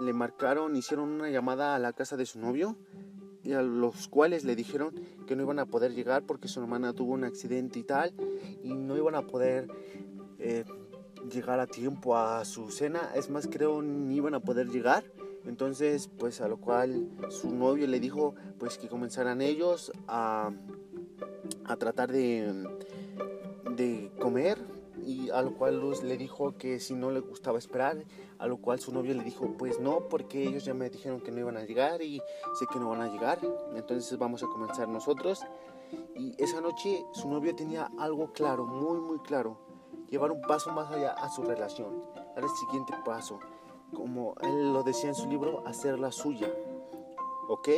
le 0.00 0.12
marcaron, 0.12 0.76
hicieron 0.76 1.10
una 1.10 1.30
llamada 1.30 1.74
a 1.74 1.78
la 1.78 1.92
casa 1.92 2.16
de 2.16 2.26
su 2.26 2.38
novio 2.38 2.76
y 3.44 3.52
a 3.52 3.62
los 3.62 4.08
cuales 4.08 4.44
le 4.44 4.54
dijeron 4.54 4.94
que 5.26 5.36
no 5.36 5.42
iban 5.42 5.58
a 5.58 5.66
poder 5.66 5.94
llegar 5.94 6.24
porque 6.24 6.48
su 6.48 6.60
hermana 6.60 6.92
tuvo 6.92 7.12
un 7.12 7.24
accidente 7.24 7.78
y 7.78 7.82
tal 7.82 8.12
y 8.62 8.74
no 8.74 8.96
iban 8.96 9.14
a 9.14 9.26
poder 9.26 9.68
eh, 10.38 10.64
llegar 11.30 11.60
a 11.60 11.66
tiempo 11.66 12.16
a 12.16 12.44
su 12.44 12.70
cena. 12.70 13.10
Es 13.14 13.30
más 13.30 13.48
creo 13.48 13.82
ni 13.82 14.16
iban 14.16 14.34
a 14.34 14.40
poder 14.40 14.68
llegar. 14.68 15.04
Entonces 15.44 16.08
pues 16.18 16.40
a 16.40 16.48
lo 16.48 16.58
cual 16.58 17.08
su 17.30 17.52
novio 17.52 17.86
le 17.86 17.98
dijo 17.98 18.34
pues 18.58 18.78
que 18.78 18.88
comenzaran 18.88 19.40
ellos 19.42 19.92
a, 20.06 20.50
a 21.64 21.76
tratar 21.76 22.12
de, 22.12 22.64
de 23.76 24.10
comer 24.20 24.58
y 25.04 25.30
a 25.30 25.42
lo 25.42 25.54
cual 25.54 25.80
Luz 25.80 26.02
le 26.02 26.16
dijo 26.16 26.56
que 26.56 26.80
si 26.80 26.94
no 26.94 27.10
le 27.10 27.20
gustaba 27.20 27.58
esperar, 27.58 28.04
a 28.38 28.46
lo 28.46 28.58
cual 28.58 28.80
su 28.80 28.92
novio 28.92 29.14
le 29.14 29.22
dijo 29.22 29.54
pues 29.58 29.80
no, 29.80 30.08
porque 30.08 30.42
ellos 30.42 30.64
ya 30.64 30.74
me 30.74 30.88
dijeron 30.90 31.20
que 31.20 31.30
no 31.30 31.40
iban 31.40 31.56
a 31.56 31.64
llegar 31.64 32.02
y 32.02 32.18
sé 32.58 32.66
que 32.72 32.78
no 32.78 32.90
van 32.90 33.02
a 33.02 33.08
llegar, 33.08 33.38
entonces 33.74 34.18
vamos 34.18 34.42
a 34.42 34.46
comenzar 34.46 34.88
nosotros. 34.88 35.42
Y 36.16 36.34
esa 36.42 36.60
noche 36.60 37.04
su 37.12 37.28
novio 37.28 37.54
tenía 37.54 37.90
algo 37.98 38.32
claro, 38.32 38.64
muy 38.66 39.00
muy 39.00 39.18
claro, 39.20 39.58
llevar 40.08 40.30
un 40.30 40.40
paso 40.42 40.72
más 40.72 40.90
allá 40.90 41.12
a 41.12 41.28
su 41.30 41.42
relación, 41.42 42.02
dar 42.34 42.44
el 42.44 42.50
siguiente 42.50 42.94
paso, 43.04 43.40
como 43.92 44.34
él 44.40 44.72
lo 44.72 44.82
decía 44.82 45.08
en 45.08 45.14
su 45.14 45.28
libro, 45.28 45.62
hacer 45.66 45.98
la 45.98 46.12
suya. 46.12 46.50
¿ok? 47.48 47.68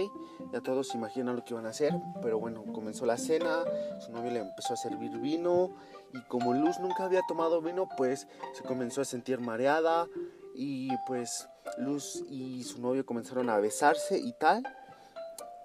Ya 0.52 0.60
todos 0.60 0.88
se 0.88 0.96
imaginan 0.96 1.36
lo 1.36 1.44
que 1.44 1.54
iban 1.54 1.66
a 1.66 1.70
hacer, 1.70 1.92
pero 2.22 2.38
bueno, 2.38 2.64
comenzó 2.72 3.06
la 3.06 3.16
cena, 3.16 3.64
su 3.98 4.12
novio 4.12 4.30
le 4.30 4.40
empezó 4.40 4.74
a 4.74 4.76
servir 4.76 5.18
vino 5.18 5.74
y 6.14 6.20
como 6.22 6.54
Luz 6.54 6.78
nunca 6.78 7.04
había 7.04 7.22
tomado 7.26 7.60
vino, 7.60 7.88
pues 7.96 8.28
se 8.52 8.62
comenzó 8.62 9.00
a 9.00 9.04
sentir 9.04 9.40
mareada 9.40 10.06
y 10.54 10.88
pues 11.08 11.48
Luz 11.78 12.22
y 12.30 12.62
su 12.62 12.80
novio 12.80 13.04
comenzaron 13.04 13.50
a 13.50 13.58
besarse 13.58 14.16
y 14.16 14.32
tal, 14.32 14.62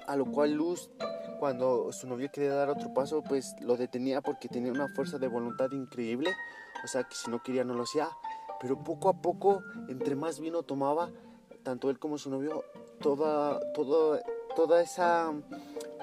a 0.07 0.15
lo 0.15 0.25
cual 0.25 0.53
Luz 0.53 0.89
cuando 1.39 1.91
su 1.91 2.07
novio 2.07 2.31
quería 2.33 2.55
dar 2.55 2.69
otro 2.69 2.93
paso, 2.95 3.21
pues 3.21 3.55
lo 3.61 3.77
detenía 3.77 4.21
porque 4.21 4.49
tenía 4.49 4.71
una 4.71 4.87
fuerza 4.87 5.19
de 5.19 5.27
voluntad 5.27 5.71
increíble, 5.71 6.31
o 6.83 6.87
sea 6.87 7.03
que 7.03 7.15
si 7.15 7.29
no 7.29 7.43
quería 7.43 7.63
no 7.63 7.75
lo 7.75 7.83
hacía, 7.83 8.09
pero 8.59 8.83
poco 8.83 9.07
a 9.09 9.21
poco, 9.21 9.61
entre 9.87 10.15
más 10.15 10.39
vino 10.39 10.63
tomaba, 10.63 11.11
tanto 11.61 11.91
él 11.91 11.99
como 11.99 12.17
su 12.17 12.31
novio, 12.31 12.63
toda, 13.01 13.59
toda, 13.73 14.21
toda 14.55 14.81
esa 14.81 15.31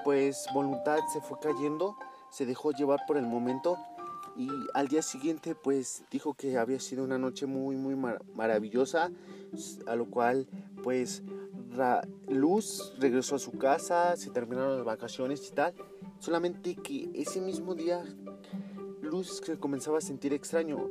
pues 0.05 0.47
voluntad 0.53 0.99
se 1.11 1.19
fue 1.19 1.37
cayendo, 1.41 1.97
se 2.31 2.45
dejó 2.45 2.71
llevar 2.71 3.01
por 3.05 3.17
el 3.17 3.27
momento 3.27 3.77
y 4.37 4.49
al 4.73 4.87
día 4.87 5.01
siguiente 5.01 5.55
pues 5.55 6.03
dijo 6.11 6.33
que 6.33 6.57
había 6.57 6.79
sido 6.79 7.03
una 7.03 7.17
noche 7.17 7.45
muy 7.45 7.75
muy 7.75 7.95
maravillosa 8.35 9.11
a 9.87 9.95
lo 9.95 10.05
cual 10.09 10.47
pues 10.83 11.23
Luz 12.27 12.93
regresó 12.99 13.35
a 13.35 13.39
su 13.39 13.51
casa 13.51 14.15
se 14.15 14.31
terminaron 14.31 14.77
las 14.77 14.85
vacaciones 14.85 15.47
y 15.47 15.53
tal. 15.53 15.73
Solamente 16.19 16.75
que 16.75 17.09
ese 17.13 17.41
mismo 17.41 17.75
día 17.75 18.03
Luz 19.01 19.41
se 19.43 19.57
comenzaba 19.57 19.99
a 19.99 20.01
sentir 20.01 20.33
extraño. 20.33 20.89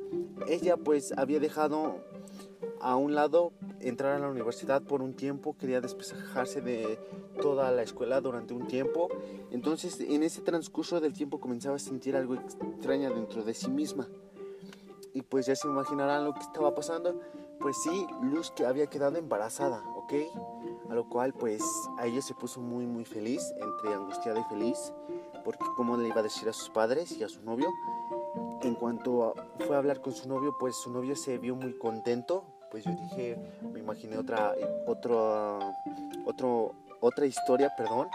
Ella 0.48 0.76
pues 0.76 1.12
había 1.16 1.40
dejado 1.40 2.04
a 2.86 2.94
un 2.94 3.16
lado 3.16 3.52
entrar 3.80 4.12
a 4.12 4.18
la 4.20 4.28
universidad 4.28 4.80
por 4.80 5.02
un 5.02 5.14
tiempo, 5.14 5.56
quería 5.58 5.80
despejarse 5.80 6.60
de 6.60 7.00
toda 7.42 7.72
la 7.72 7.82
escuela 7.82 8.20
durante 8.20 8.54
un 8.54 8.68
tiempo. 8.68 9.08
Entonces, 9.50 9.98
en 9.98 10.22
ese 10.22 10.40
transcurso 10.40 11.00
del 11.00 11.12
tiempo 11.12 11.40
comenzaba 11.40 11.74
a 11.74 11.80
sentir 11.80 12.14
algo 12.14 12.34
extraño 12.34 13.12
dentro 13.12 13.42
de 13.42 13.54
sí 13.54 13.70
misma. 13.70 14.06
Y 15.14 15.22
pues 15.22 15.46
ya 15.46 15.56
se 15.56 15.66
imaginarán 15.66 16.24
lo 16.24 16.32
que 16.32 16.42
estaba 16.42 16.76
pasando. 16.76 17.20
Pues 17.58 17.76
sí, 17.82 18.06
Luz 18.22 18.52
que 18.52 18.64
había 18.64 18.86
quedado 18.86 19.18
embarazada, 19.18 19.82
¿ok? 19.96 20.12
A 20.88 20.94
lo 20.94 21.08
cual 21.08 21.32
pues 21.32 21.64
a 21.98 22.06
ella 22.06 22.22
se 22.22 22.34
puso 22.34 22.60
muy 22.60 22.86
muy 22.86 23.04
feliz, 23.04 23.42
entre 23.60 23.94
angustiada 23.94 24.38
y 24.38 24.44
feliz, 24.44 24.92
porque 25.44 25.64
como 25.74 25.96
le 25.96 26.06
iba 26.06 26.20
a 26.20 26.22
decir 26.22 26.48
a 26.48 26.52
sus 26.52 26.70
padres 26.70 27.10
y 27.18 27.24
a 27.24 27.28
su 27.28 27.42
novio. 27.42 27.66
en 28.62 28.76
cuanto 28.76 29.34
fue 29.66 29.74
a 29.74 29.78
hablar 29.78 30.00
con 30.00 30.12
su 30.12 30.28
novio, 30.28 30.56
pues 30.58 30.76
su 30.76 30.90
novio 30.90 31.16
se 31.16 31.38
vio 31.38 31.56
muy 31.56 31.76
contento. 31.76 32.55
Pues 32.76 32.84
yo 32.84 32.92
dije, 32.92 33.38
me 33.72 33.80
imaginé 33.80 34.18
otra, 34.18 34.54
otro, 34.86 35.72
otro, 36.26 36.74
otra 37.00 37.24
historia, 37.24 37.72
perdón, 37.74 38.06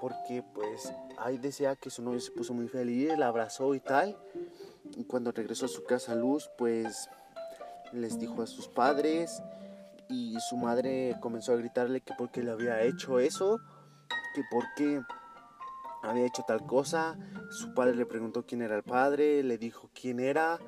porque 0.00 0.42
pues 0.54 0.90
ahí 1.18 1.36
decía 1.36 1.76
que 1.76 1.90
su 1.90 2.00
novio 2.00 2.18
se 2.18 2.30
puso 2.30 2.54
muy 2.54 2.66
feliz, 2.66 3.18
la 3.18 3.26
abrazó 3.26 3.74
y 3.74 3.80
tal. 3.80 4.16
Y 4.96 5.04
cuando 5.04 5.32
regresó 5.32 5.66
a 5.66 5.68
su 5.68 5.84
casa 5.84 6.14
Luz, 6.14 6.48
pues 6.56 7.10
les 7.92 8.18
dijo 8.18 8.40
a 8.40 8.46
sus 8.46 8.68
padres 8.68 9.42
y 10.08 10.34
su 10.48 10.56
madre 10.56 11.18
comenzó 11.20 11.52
a 11.52 11.56
gritarle 11.56 12.00
que 12.00 12.14
por 12.14 12.30
qué 12.30 12.42
le 12.42 12.52
había 12.52 12.80
hecho 12.80 13.18
eso, 13.18 13.60
que 14.34 14.40
por 14.50 14.64
qué 14.78 15.02
había 16.02 16.26
hecho 16.26 16.42
tal 16.46 16.66
cosa. 16.66 17.18
Su 17.50 17.74
padre 17.74 17.94
le 17.96 18.06
preguntó 18.06 18.44
quién 18.46 18.62
era 18.62 18.76
el 18.76 18.82
padre, 18.82 19.42
le 19.42 19.58
dijo 19.58 19.90
quién 19.92 20.20
era. 20.20 20.58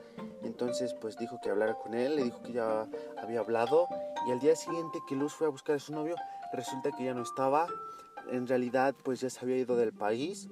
Entonces 0.43 0.95
pues 0.95 1.17
dijo 1.17 1.39
que 1.43 1.51
hablara 1.51 1.75
con 1.75 1.95
él, 1.95 2.17
le 2.17 2.25
dijo 2.25 2.43
que 2.43 2.53
ya 2.53 2.87
había 3.23 3.41
hablado. 3.41 3.89
Y 4.27 4.33
al 4.33 4.41
día 4.41 4.57
siguiente 4.57 4.99
que 5.09 5.17
Luz 5.17 5.33
fue 5.33 5.47
a 5.47 5.51
buscar 5.51 5.77
a 5.77 5.79
su 5.79 5.93
novio, 5.93 6.17
resulta 6.53 6.91
que 6.93 7.05
ya 7.05 7.15
no 7.15 7.23
estaba. 7.23 7.67
En 8.31 8.47
realidad 8.47 8.95
pues 9.03 9.21
ya 9.21 9.31
se 9.31 9.41
había 9.41 9.59
ido 9.59 9.77
del 9.77 9.93
país. 9.93 10.49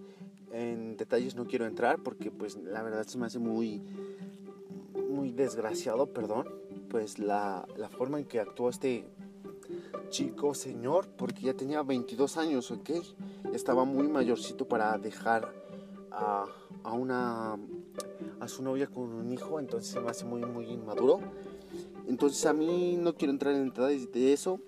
En 0.52 0.96
detalles 0.96 1.36
no 1.36 1.46
quiero 1.46 1.66
entrar 1.66 1.98
porque 2.02 2.30
pues 2.30 2.56
la 2.56 2.82
verdad 2.82 3.06
se 3.06 3.18
me 3.18 3.26
hace 3.26 3.38
muy, 3.38 3.82
muy 5.08 5.32
desgraciado, 5.32 6.12
perdón. 6.12 6.48
Pues 6.88 7.18
la, 7.18 7.66
la 7.76 7.88
forma 7.88 8.18
en 8.18 8.24
que 8.24 8.40
actuó 8.40 8.68
este 8.68 9.06
chico 10.08 10.54
señor, 10.54 11.08
porque 11.16 11.42
ya 11.42 11.54
tenía 11.54 11.82
22 11.82 12.36
años, 12.36 12.70
¿ok? 12.70 12.90
estaba 13.52 13.84
muy 13.84 14.08
mayorcito 14.08 14.66
para 14.66 14.96
dejar 14.98 15.52
a, 16.10 16.46
a, 16.82 16.92
una 16.92 17.58
a 18.40 18.48
su 18.48 18.62
novia 18.62 18.86
con 18.86 19.12
un 19.12 19.32
hijo, 19.32 19.58
entonces 19.58 19.92
se 19.92 20.00
me 20.00 20.10
hace 20.10 20.24
muy 20.24 20.44
muy 20.44 20.66
inmaduro. 20.66 21.20
Entonces 22.06 22.44
a 22.46 22.52
mí 22.52 22.96
no 22.96 23.14
quiero 23.14 23.32
entrar 23.32 23.54
en 23.54 23.66
detalles 23.66 24.10
de 24.12 24.32
eso. 24.32 24.60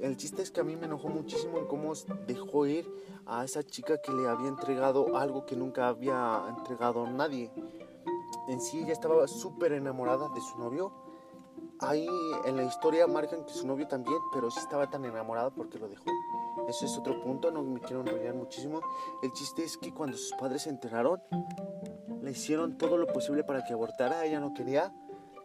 El 0.00 0.16
chiste 0.16 0.42
es 0.42 0.50
que 0.50 0.60
a 0.60 0.64
mí 0.64 0.76
me 0.76 0.86
enojó 0.86 1.08
muchísimo 1.08 1.58
en 1.58 1.66
cómo 1.66 1.92
dejó 2.26 2.66
ir 2.66 2.88
a 3.26 3.44
esa 3.44 3.62
chica 3.62 4.00
que 4.00 4.12
le 4.12 4.28
había 4.28 4.48
entregado 4.48 5.16
algo 5.16 5.44
que 5.44 5.56
nunca 5.56 5.88
había 5.88 6.44
entregado 6.56 7.04
a 7.04 7.10
nadie. 7.10 7.50
En 8.48 8.60
sí 8.60 8.78
ella 8.78 8.92
estaba 8.92 9.26
súper 9.28 9.72
enamorada 9.72 10.28
de 10.30 10.40
su 10.40 10.58
novio. 10.58 10.92
Ahí 11.80 12.08
en 12.44 12.56
la 12.56 12.64
historia 12.64 13.06
marcan 13.06 13.44
que 13.44 13.52
su 13.52 13.66
novio 13.66 13.86
también, 13.86 14.18
pero 14.32 14.50
sí 14.50 14.58
estaba 14.58 14.90
tan 14.90 15.04
enamorada 15.04 15.50
porque 15.50 15.78
lo 15.78 15.88
dejó. 15.88 16.10
Eso 16.68 16.84
es 16.84 16.96
otro 16.98 17.20
punto, 17.22 17.50
no 17.50 17.62
me 17.62 17.80
quiero 17.80 18.00
enrollar 18.00 18.34
muchísimo. 18.34 18.80
El 19.22 19.32
chiste 19.32 19.62
es 19.62 19.76
que 19.78 19.94
cuando 19.94 20.16
sus 20.16 20.32
padres 20.32 20.62
se 20.62 20.70
enteraron, 20.70 21.22
le 22.20 22.32
hicieron 22.32 22.76
todo 22.76 22.96
lo 22.96 23.06
posible 23.06 23.44
para 23.44 23.64
que 23.64 23.74
abortara, 23.74 24.24
ella 24.24 24.40
no 24.40 24.54
quería. 24.54 24.92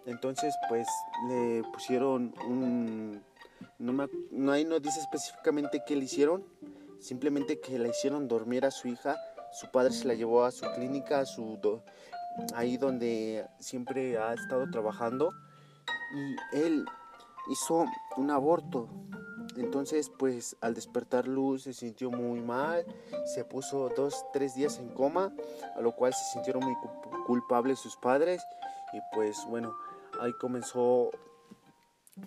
Entonces, 0.06 0.56
pues 0.69 0.88
le 1.28 1.63
pusieron 1.72 2.34
un... 2.48 3.24
No, 3.78 3.93
me, 3.93 4.08
no 4.32 4.52
ahí 4.52 4.65
no 4.65 4.80
dice 4.80 5.00
específicamente 5.00 5.84
qué 5.86 5.96
le 5.96 6.06
hicieron, 6.06 6.43
simplemente 7.00 7.60
que 7.60 7.78
le 7.78 7.89
hicieron 7.89 8.28
dormir 8.28 8.65
a 8.65 8.72
su 8.72 8.88
hija. 8.88 9.17
Su 9.52 9.69
padre 9.69 9.93
se 9.93 10.08
la 10.08 10.15
llevó 10.15 10.43
a 10.43 10.52
su 10.52 10.65
clínica, 10.74 11.19
a 11.19 11.26
su 11.26 11.60
ahí 12.56 12.78
donde 12.78 13.46
siempre 13.60 14.17
ha 14.17 14.34
estado 14.34 14.69
trabajando. 14.72 15.32
Y 16.13 16.36
él 16.58 16.86
hizo 17.49 17.86
un 18.17 18.32
aborto. 18.32 18.88
Entonces, 19.58 20.10
pues 20.10 20.56
al 20.62 20.73
despertar 20.73 21.28
Luz 21.28 21.63
se 21.63 21.73
sintió 21.73 22.10
muy 22.10 22.41
mal, 22.41 22.86
se 23.26 23.43
puso 23.43 23.89
dos, 23.95 24.26
tres 24.32 24.56
días 24.56 24.80
en 24.80 24.89
coma, 24.89 25.34
a 25.76 25.82
lo 25.82 25.91
cual 25.91 26.13
se 26.13 26.23
sintieron 26.32 26.63
muy 26.63 26.76
culpables 27.28 27.80
sus 27.80 27.95
padres. 27.97 28.41
Y 28.93 28.99
pues 29.13 29.45
bueno, 29.49 29.76
ahí 30.19 30.34
comenzó 30.34 31.12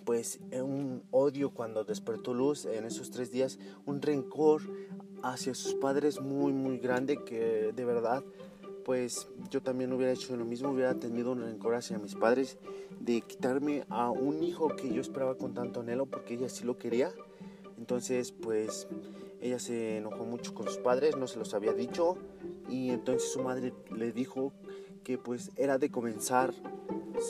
pues 0.04 0.40
un 0.52 1.04
odio 1.10 1.52
cuando 1.54 1.84
despertó 1.84 2.34
Luz 2.34 2.64
en 2.64 2.84
esos 2.84 3.10
tres 3.10 3.30
días, 3.30 3.58
un 3.86 4.02
rencor 4.02 4.62
hacia 5.22 5.54
sus 5.54 5.74
padres 5.74 6.20
muy 6.20 6.52
muy 6.52 6.78
grande 6.78 7.22
que 7.24 7.72
de 7.74 7.84
verdad 7.84 8.22
pues 8.86 9.26
yo 9.50 9.60
también 9.60 9.92
hubiera 9.92 10.12
hecho 10.12 10.36
lo 10.36 10.44
mismo, 10.44 10.70
hubiera 10.70 10.94
tenido 10.94 11.32
un 11.32 11.40
rencor 11.40 11.74
hacia 11.74 11.98
mis 11.98 12.14
padres 12.14 12.56
de 13.00 13.20
quitarme 13.20 13.84
a 13.88 14.10
un 14.10 14.44
hijo 14.44 14.68
que 14.76 14.94
yo 14.94 15.00
esperaba 15.00 15.34
con 15.34 15.54
tanto 15.54 15.80
anhelo 15.80 16.06
porque 16.06 16.34
ella 16.34 16.48
sí 16.48 16.62
lo 16.64 16.78
quería. 16.78 17.10
Entonces, 17.78 18.30
pues 18.30 18.86
ella 19.40 19.58
se 19.58 19.96
enojó 19.96 20.24
mucho 20.24 20.54
con 20.54 20.66
sus 20.66 20.78
padres, 20.78 21.16
no 21.16 21.26
se 21.26 21.40
los 21.40 21.52
había 21.52 21.72
dicho 21.72 22.16
y 22.68 22.90
entonces 22.90 23.32
su 23.32 23.42
madre 23.42 23.74
le 23.90 24.12
dijo 24.12 24.52
que 25.02 25.18
pues 25.18 25.50
era 25.56 25.78
de 25.78 25.90
comenzar 25.90 26.54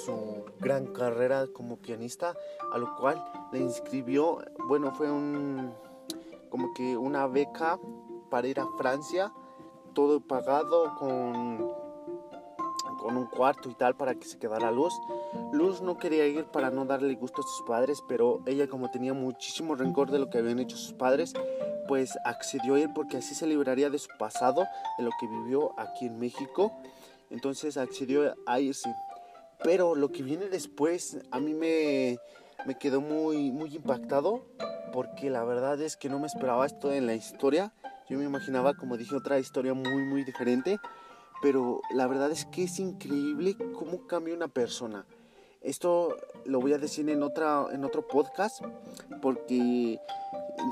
su 0.04 0.44
gran 0.60 0.84
carrera 0.88 1.46
como 1.50 1.78
pianista, 1.78 2.36
a 2.70 2.76
lo 2.76 2.94
cual 2.96 3.24
le 3.50 3.60
inscribió, 3.60 4.44
bueno, 4.68 4.92
fue 4.92 5.10
un 5.10 5.72
como 6.50 6.74
que 6.74 6.98
una 6.98 7.26
beca 7.26 7.80
para 8.28 8.46
ir 8.46 8.60
a 8.60 8.66
Francia 8.76 9.32
todo 9.96 10.20
pagado 10.20 10.94
con, 10.96 11.72
con 12.98 13.16
un 13.16 13.24
cuarto 13.24 13.70
y 13.70 13.74
tal 13.74 13.96
para 13.96 14.14
que 14.14 14.26
se 14.26 14.38
quedara 14.38 14.70
Luz. 14.70 14.92
Luz 15.52 15.80
no 15.80 15.96
quería 15.96 16.26
ir 16.26 16.44
para 16.44 16.70
no 16.70 16.84
darle 16.84 17.14
gusto 17.14 17.40
a 17.40 17.44
sus 17.44 17.66
padres, 17.66 18.02
pero 18.06 18.42
ella 18.44 18.68
como 18.68 18.90
tenía 18.90 19.14
muchísimo 19.14 19.74
rencor 19.74 20.10
de 20.10 20.18
lo 20.18 20.28
que 20.28 20.36
habían 20.36 20.58
hecho 20.58 20.76
sus 20.76 20.92
padres, 20.92 21.32
pues 21.88 22.12
accedió 22.26 22.74
a 22.74 22.80
ir 22.80 22.90
porque 22.94 23.16
así 23.16 23.34
se 23.34 23.46
libraría 23.46 23.88
de 23.88 23.98
su 23.98 24.10
pasado, 24.18 24.66
de 24.98 25.04
lo 25.04 25.10
que 25.18 25.26
vivió 25.26 25.72
aquí 25.80 26.04
en 26.04 26.18
México. 26.18 26.72
Entonces 27.30 27.78
accedió 27.78 28.34
a 28.44 28.60
irse. 28.60 28.94
Pero 29.64 29.94
lo 29.94 30.12
que 30.12 30.22
viene 30.22 30.50
después 30.50 31.18
a 31.30 31.40
mí 31.40 31.54
me, 31.54 32.18
me 32.66 32.76
quedó 32.76 33.00
muy, 33.00 33.50
muy 33.50 33.74
impactado 33.74 34.44
porque 34.92 35.30
la 35.30 35.42
verdad 35.44 35.80
es 35.80 35.96
que 35.96 36.10
no 36.10 36.18
me 36.18 36.26
esperaba 36.26 36.66
esto 36.66 36.92
en 36.92 37.06
la 37.06 37.14
historia 37.14 37.72
yo 38.08 38.18
me 38.18 38.24
imaginaba, 38.24 38.74
como 38.74 38.96
dije, 38.96 39.14
otra 39.14 39.38
historia 39.38 39.74
muy, 39.74 40.04
muy 40.04 40.24
diferente. 40.24 40.78
Pero 41.42 41.80
la 41.90 42.06
verdad 42.06 42.30
es 42.30 42.46
que 42.46 42.64
es 42.64 42.78
increíble 42.78 43.56
cómo 43.74 44.06
cambia 44.06 44.34
una 44.34 44.48
persona. 44.48 45.06
Esto 45.60 46.16
lo 46.44 46.60
voy 46.60 46.72
a 46.72 46.78
decir 46.78 47.08
en, 47.10 47.22
otra, 47.22 47.66
en 47.72 47.84
otro 47.84 48.06
podcast 48.06 48.62
porque 49.20 49.98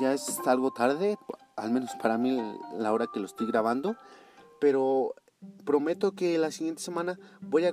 ya 0.00 0.12
es 0.12 0.38
algo 0.46 0.72
tarde, 0.72 1.18
al 1.56 1.70
menos 1.70 1.90
para 2.00 2.16
mí 2.16 2.40
la 2.78 2.92
hora 2.92 3.08
que 3.12 3.20
lo 3.20 3.26
estoy 3.26 3.46
grabando. 3.46 3.96
Pero 4.60 5.14
prometo 5.64 6.12
que 6.12 6.38
la 6.38 6.50
siguiente 6.50 6.82
semana 6.82 7.18
voy 7.40 7.66
a 7.66 7.72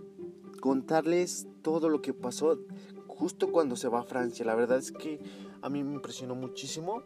contarles 0.59 1.47
todo 1.61 1.89
lo 1.89 2.01
que 2.01 2.13
pasó 2.13 2.59
justo 3.07 3.51
cuando 3.51 3.75
se 3.75 3.87
va 3.87 4.01
a 4.01 4.03
Francia. 4.03 4.45
La 4.45 4.55
verdad 4.55 4.79
es 4.79 4.91
que 4.91 5.19
a 5.61 5.69
mí 5.69 5.83
me 5.83 5.93
impresionó 5.93 6.35
muchísimo 6.35 7.03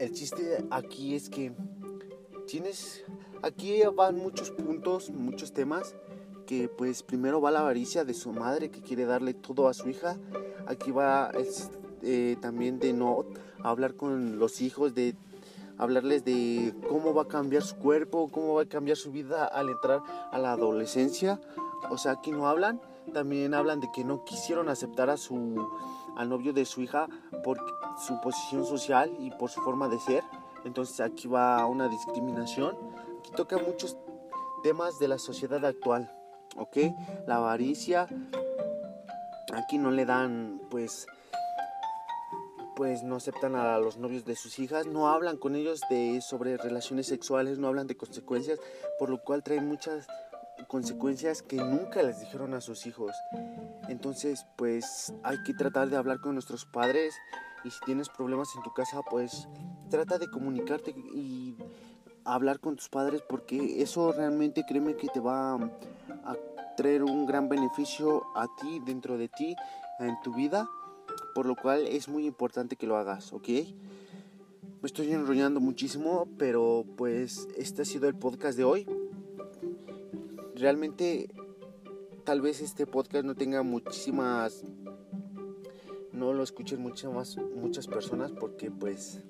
el 0.00 0.12
chiste 0.14 0.64
aquí 0.70 1.14
es 1.14 1.28
que 1.28 1.52
tienes, 2.46 3.04
aquí 3.42 3.82
van 3.94 4.16
muchos 4.16 4.50
puntos, 4.50 5.10
muchos 5.10 5.52
temas, 5.52 5.94
que 6.46 6.68
pues 6.68 7.02
primero 7.02 7.40
va 7.40 7.50
la 7.50 7.60
avaricia 7.60 8.04
de 8.04 8.14
su 8.14 8.32
madre 8.32 8.70
que 8.70 8.80
quiere 8.80 9.04
darle 9.04 9.34
todo 9.34 9.68
a 9.68 9.74
su 9.74 9.90
hija, 9.90 10.16
aquí 10.66 10.90
va 10.90 11.30
eh, 12.02 12.36
también 12.40 12.78
de 12.78 12.94
no 12.94 13.26
hablar 13.62 13.94
con 13.94 14.38
los 14.38 14.62
hijos, 14.62 14.94
de 14.94 15.14
hablarles 15.76 16.24
de 16.24 16.74
cómo 16.88 17.12
va 17.12 17.22
a 17.22 17.28
cambiar 17.28 17.62
su 17.62 17.76
cuerpo, 17.76 18.30
cómo 18.32 18.54
va 18.54 18.62
a 18.62 18.66
cambiar 18.66 18.96
su 18.96 19.12
vida 19.12 19.44
al 19.44 19.68
entrar 19.68 20.00
a 20.32 20.38
la 20.38 20.52
adolescencia, 20.52 21.38
o 21.90 21.98
sea, 21.98 22.12
aquí 22.12 22.30
no 22.30 22.48
hablan, 22.48 22.80
también 23.12 23.52
hablan 23.52 23.80
de 23.80 23.90
que 23.94 24.04
no 24.04 24.24
quisieron 24.24 24.70
aceptar 24.70 25.10
a 25.10 25.18
su 25.18 25.68
al 26.16 26.28
novio 26.28 26.52
de 26.52 26.64
su 26.64 26.82
hija 26.82 27.08
por 27.42 27.58
su 28.06 28.20
posición 28.20 28.64
social 28.64 29.14
y 29.18 29.30
por 29.30 29.50
su 29.50 29.60
forma 29.62 29.88
de 29.88 29.98
ser. 29.98 30.24
Entonces 30.64 31.00
aquí 31.00 31.28
va 31.28 31.64
una 31.66 31.88
discriminación. 31.88 32.76
Aquí 33.18 33.30
toca 33.36 33.58
muchos 33.58 33.96
temas 34.62 34.98
de 34.98 35.08
la 35.08 35.18
sociedad 35.18 35.64
actual, 35.64 36.12
¿ok? 36.56 36.76
La 37.26 37.36
avaricia. 37.36 38.06
Aquí 39.52 39.78
no 39.78 39.90
le 39.90 40.04
dan, 40.04 40.60
pues, 40.70 41.06
pues 42.76 43.02
no 43.02 43.16
aceptan 43.16 43.56
a 43.56 43.78
los 43.78 43.96
novios 43.96 44.24
de 44.24 44.36
sus 44.36 44.58
hijas, 44.58 44.86
no 44.86 45.08
hablan 45.08 45.36
con 45.36 45.56
ellos 45.56 45.80
de 45.90 46.20
sobre 46.20 46.56
relaciones 46.56 47.06
sexuales, 47.08 47.58
no 47.58 47.68
hablan 47.68 47.86
de 47.86 47.96
consecuencias, 47.96 48.60
por 48.98 49.10
lo 49.10 49.22
cual 49.22 49.42
traen 49.42 49.66
muchas 49.66 50.06
consecuencias 50.70 51.42
que 51.42 51.56
nunca 51.56 52.00
les 52.00 52.20
dijeron 52.20 52.54
a 52.54 52.60
sus 52.60 52.86
hijos. 52.86 53.10
Entonces, 53.88 54.46
pues 54.54 55.12
hay 55.24 55.42
que 55.42 55.52
tratar 55.52 55.90
de 55.90 55.96
hablar 55.96 56.20
con 56.20 56.34
nuestros 56.34 56.64
padres 56.64 57.12
y 57.64 57.70
si 57.72 57.80
tienes 57.84 58.08
problemas 58.08 58.54
en 58.54 58.62
tu 58.62 58.72
casa, 58.72 59.00
pues 59.10 59.48
trata 59.90 60.16
de 60.18 60.30
comunicarte 60.30 60.92
y 61.12 61.56
hablar 62.24 62.60
con 62.60 62.76
tus 62.76 62.88
padres 62.88 63.20
porque 63.28 63.82
eso 63.82 64.12
realmente 64.12 64.64
créeme 64.64 64.94
que 64.94 65.08
te 65.08 65.18
va 65.18 65.54
a 65.54 66.36
traer 66.76 67.02
un 67.02 67.26
gran 67.26 67.48
beneficio 67.48 68.22
a 68.36 68.46
ti, 68.60 68.80
dentro 68.86 69.18
de 69.18 69.26
ti, 69.26 69.56
en 69.98 70.20
tu 70.22 70.32
vida, 70.34 70.68
por 71.34 71.46
lo 71.46 71.56
cual 71.56 71.84
es 71.88 72.08
muy 72.08 72.26
importante 72.26 72.76
que 72.76 72.86
lo 72.86 72.96
hagas, 72.96 73.32
¿ok? 73.32 73.48
Me 73.48 74.86
estoy 74.86 75.12
enrollando 75.12 75.58
muchísimo, 75.58 76.28
pero 76.38 76.84
pues 76.96 77.48
este 77.56 77.82
ha 77.82 77.84
sido 77.84 78.08
el 78.08 78.14
podcast 78.14 78.56
de 78.56 78.62
hoy 78.62 78.86
realmente 80.60 81.28
tal 82.24 82.42
vez 82.42 82.60
este 82.60 82.86
podcast 82.86 83.24
no 83.24 83.34
tenga 83.34 83.62
muchísimas 83.62 84.64
no 86.12 86.34
lo 86.34 86.42
escuchen 86.42 86.82
muchas 86.82 87.38
muchas 87.56 87.86
personas 87.86 88.30
porque 88.32 88.70
pues 88.70 89.22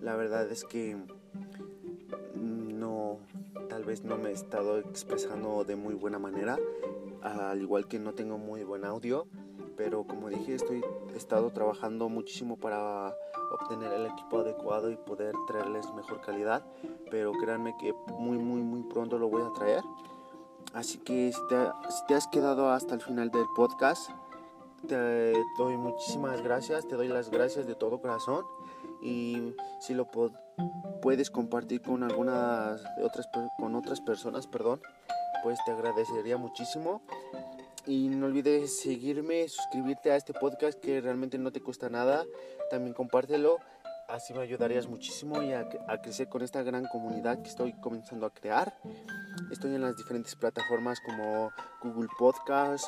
la 0.00 0.16
verdad 0.16 0.50
es 0.50 0.64
que 0.64 0.96
no 2.34 3.18
tal 3.68 3.84
vez 3.84 4.02
no 4.02 4.18
me 4.18 4.30
he 4.30 4.32
estado 4.32 4.78
expresando 4.78 5.64
de 5.64 5.76
muy 5.76 5.94
buena 5.94 6.18
manera 6.18 6.58
al 7.22 7.62
igual 7.62 7.86
que 7.86 8.00
no 8.00 8.12
tengo 8.14 8.36
muy 8.36 8.64
buen 8.64 8.84
audio 8.84 9.28
pero 9.76 10.04
como 10.04 10.30
dije 10.30 10.56
estoy 10.56 10.82
he 11.14 11.16
estado 11.16 11.50
trabajando 11.50 12.08
muchísimo 12.08 12.56
para 12.56 13.14
obtener 13.52 13.92
el 13.92 14.06
equipo 14.06 14.40
adecuado 14.40 14.90
y 14.90 14.96
poder 14.96 15.34
traerles 15.46 15.86
mejor 15.94 16.20
calidad 16.20 16.66
pero 17.08 17.30
créanme 17.32 17.76
que 17.78 17.94
muy 18.18 18.38
muy 18.38 18.62
muy 18.62 18.82
pronto 18.82 19.16
lo 19.18 19.28
voy 19.28 19.42
a 19.42 19.52
traer 19.52 19.82
así 20.74 20.98
que 20.98 21.32
si 21.32 21.40
te, 21.48 21.56
si 21.90 22.06
te 22.06 22.14
has 22.14 22.26
quedado 22.28 22.70
hasta 22.70 22.94
el 22.94 23.00
final 23.00 23.30
del 23.30 23.46
podcast 23.54 24.10
te 24.86 25.32
doy 25.56 25.76
muchísimas 25.76 26.42
gracias 26.42 26.88
te 26.88 26.96
doy 26.96 27.08
las 27.08 27.30
gracias 27.30 27.66
de 27.66 27.74
todo 27.74 28.00
corazón. 28.00 28.44
Y 29.04 29.54
si 29.80 29.94
lo 29.94 30.08
puedes 31.00 31.30
compartir 31.30 31.82
con 31.82 32.04
algunas 32.04 32.82
otras 33.02 33.28
con 33.58 33.74
otras 33.74 34.00
personas 34.00 34.46
perdón 34.46 34.80
pues 35.42 35.58
te 35.64 35.72
agradecería 35.72 36.36
muchísimo. 36.36 37.02
Y 37.84 38.08
no 38.08 38.26
olvides 38.26 38.78
seguirme, 38.80 39.48
suscribirte 39.48 40.12
a 40.12 40.16
este 40.16 40.32
podcast 40.32 40.78
que 40.78 41.00
realmente 41.00 41.36
no 41.36 41.50
te 41.50 41.60
cuesta 41.60 41.90
nada. 41.90 42.24
También 42.70 42.94
compártelo, 42.94 43.58
así 44.12 44.34
me 44.34 44.40
ayudarías 44.40 44.86
muchísimo 44.86 45.42
y 45.42 45.52
a, 45.52 45.68
crecer 46.02 46.28
con 46.28 46.42
esta 46.42 46.62
gran 46.62 46.86
comunidad 46.86 47.42
que 47.42 47.48
estoy 47.48 47.72
comenzando 47.72 48.26
a 48.26 48.30
crear. 48.30 48.76
Estoy 49.50 49.74
en 49.74 49.80
las 49.80 49.96
diferentes 49.96 50.36
plataformas 50.36 51.00
como 51.00 51.50
Google 51.82 52.08
Podcast, 52.18 52.84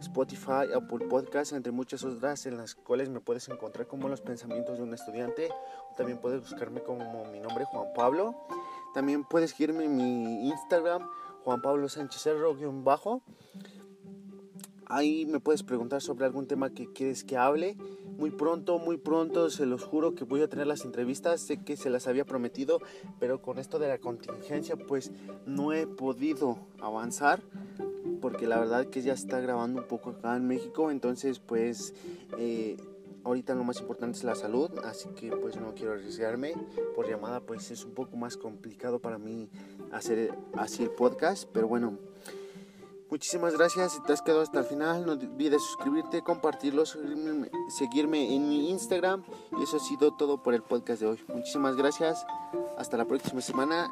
Spotify, 0.00 0.72
Apple 0.74 1.06
Podcast, 1.08 1.52
entre 1.52 1.72
muchas 1.72 2.04
otras 2.04 2.46
en 2.46 2.56
las 2.56 2.76
cuales 2.76 3.08
me 3.08 3.20
puedes 3.20 3.48
encontrar 3.48 3.88
como 3.88 4.08
los 4.08 4.20
pensamientos 4.20 4.78
de 4.78 4.84
un 4.84 4.94
estudiante. 4.94 5.48
También 5.96 6.18
puedes 6.18 6.40
buscarme 6.40 6.80
como 6.80 7.24
mi 7.26 7.40
nombre 7.40 7.64
Juan 7.64 7.88
Pablo. 7.94 8.46
También 8.94 9.24
puedes 9.24 9.50
seguirme 9.50 9.84
en 9.84 9.96
mi 9.96 10.48
Instagram, 10.48 11.08
Juan 11.44 11.60
Pablo 11.60 11.88
Sánchez 11.88 12.28
bajo 12.84 13.22
Ahí 14.86 15.26
me 15.26 15.38
puedes 15.38 15.62
preguntar 15.62 16.00
sobre 16.00 16.24
algún 16.24 16.46
tema 16.46 16.70
que 16.70 16.90
quieres 16.92 17.22
que 17.22 17.36
hable. 17.36 17.76
Muy 18.18 18.32
pronto, 18.32 18.80
muy 18.80 18.96
pronto, 18.96 19.48
se 19.48 19.64
los 19.64 19.84
juro 19.84 20.16
que 20.16 20.24
voy 20.24 20.42
a 20.42 20.48
tener 20.48 20.66
las 20.66 20.84
entrevistas. 20.84 21.40
Sé 21.40 21.62
que 21.62 21.76
se 21.76 21.88
las 21.88 22.08
había 22.08 22.24
prometido, 22.24 22.80
pero 23.20 23.40
con 23.40 23.60
esto 23.60 23.78
de 23.78 23.86
la 23.86 23.98
contingencia 23.98 24.74
pues 24.74 25.12
no 25.46 25.72
he 25.72 25.86
podido 25.86 26.58
avanzar. 26.80 27.40
Porque 28.20 28.48
la 28.48 28.58
verdad 28.58 28.86
que 28.86 29.02
ya 29.02 29.12
está 29.12 29.38
grabando 29.38 29.82
un 29.82 29.86
poco 29.86 30.10
acá 30.10 30.36
en 30.36 30.48
México. 30.48 30.90
Entonces 30.90 31.38
pues 31.38 31.94
eh, 32.38 32.76
ahorita 33.22 33.54
lo 33.54 33.62
más 33.62 33.80
importante 33.80 34.18
es 34.18 34.24
la 34.24 34.34
salud. 34.34 34.68
Así 34.82 35.08
que 35.10 35.30
pues 35.36 35.54
no 35.54 35.72
quiero 35.76 35.92
arriesgarme. 35.92 36.54
Por 36.96 37.08
llamada 37.08 37.38
pues 37.40 37.70
es 37.70 37.84
un 37.84 37.92
poco 37.92 38.16
más 38.16 38.36
complicado 38.36 38.98
para 38.98 39.18
mí 39.18 39.48
hacer 39.92 40.34
así 40.54 40.82
el 40.82 40.90
podcast. 40.90 41.48
Pero 41.52 41.68
bueno. 41.68 41.96
Muchísimas 43.10 43.56
gracias 43.56 43.92
si 43.92 44.02
te 44.02 44.12
has 44.12 44.20
quedado 44.20 44.42
hasta 44.42 44.58
el 44.58 44.66
final. 44.66 45.06
No 45.06 45.12
olvides 45.12 45.62
suscribirte, 45.62 46.22
compartirlo, 46.22 46.84
seguirme, 46.84 48.34
en 48.34 48.48
mi 48.50 48.68
Instagram. 48.68 49.24
Y 49.58 49.62
eso 49.62 49.78
ha 49.78 49.80
sido 49.80 50.14
todo 50.14 50.42
por 50.42 50.52
el 50.52 50.62
podcast 50.62 51.00
de 51.00 51.06
hoy. 51.06 51.24
Muchísimas 51.28 51.74
gracias. 51.74 52.26
Hasta 52.76 52.98
la 52.98 53.06
próxima 53.06 53.40
semana. 53.40 53.90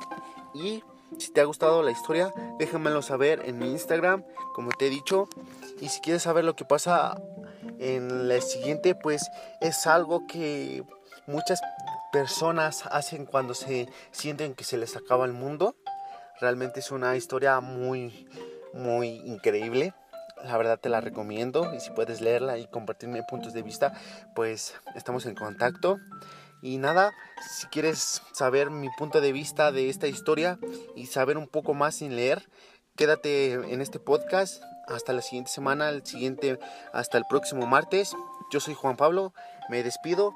Y 0.53 0.83
si 1.17 1.33
te 1.33 1.41
ha 1.41 1.45
gustado 1.45 1.83
la 1.83 1.93
historia, 1.93 2.35
déjamelo 2.59 3.01
saber 3.01 3.43
en 3.47 3.59
mi 3.59 3.71
Instagram, 3.71 4.23
como 4.55 4.71
te 4.73 4.89
he 4.89 4.91
dicho. 4.91 5.31
Y 5.81 5.89
si 5.89 6.01
quieres 6.03 6.23
saber 6.23 6.45
lo 6.45 6.55
que 6.55 6.67
pasa 6.67 7.19
en 7.79 8.29
la 8.29 8.41
siguiente, 8.43 8.95
pues 8.95 9.31
es 9.63 9.87
algo 9.87 10.27
que 10.27 10.85
muchas 11.27 11.63
personas 12.13 12.85
hacen 12.91 13.25
cuando 13.25 13.55
se 13.55 13.89
sienten 14.11 14.55
que 14.55 14.65
se 14.65 14.77
les 14.77 14.95
acaba 14.95 15.25
el 15.25 15.33
mundo. 15.33 15.75
Realmente 16.39 16.81
es 16.81 16.91
una 16.91 17.17
historia 17.17 17.61
muy 17.61 18.29
muy 18.77 19.09
increíble. 19.25 19.95
La 20.45 20.57
verdad 20.57 20.79
te 20.79 20.89
la 20.89 21.01
recomiendo 21.01 21.75
y 21.75 21.81
si 21.81 21.91
puedes 21.91 22.21
leerla 22.21 22.59
y 22.59 22.67
compartirme 22.67 23.23
puntos 23.23 23.53
de 23.53 23.63
vista, 23.63 23.95
pues 24.35 24.75
estamos 24.95 25.27
en 25.27 25.35
contacto. 25.35 25.99
Y 26.63 26.79
nada, 26.79 27.13
si 27.49 27.67
quieres 27.69 28.23
saber 28.33 28.71
mi 28.71 28.89
punto 28.97 29.21
de 29.21 29.33
vista 29.33 29.73
de 29.73 29.89
esta 29.89 30.09
historia 30.09 30.59
y 30.95 31.07
saber 31.07 31.39
un 31.39 31.49
poco 31.49 31.75
más 31.75 31.97
sin 31.97 32.17
leer, 32.17 32.49
quédate 32.97 33.53
en 33.53 33.81
este 33.81 33.99
podcast 33.99 34.63
hasta 34.89 35.13
la 35.13 35.23
siguiente 35.23 35.51
semana, 35.51 35.89
el 35.89 36.05
siguiente 36.05 36.59
hasta 36.93 37.19
el 37.19 37.25
próximo 37.29 37.67
martes. 37.67 38.15
Yo 38.51 38.61
soy 38.61 38.75
Juan 38.75 38.97
Pablo, 38.97 39.33
me 39.69 39.83
despido. 39.83 40.35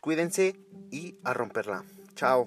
Cuídense 0.00 0.56
y 0.90 1.16
a 1.24 1.32
romperla. 1.32 1.84
Chao. 2.16 2.46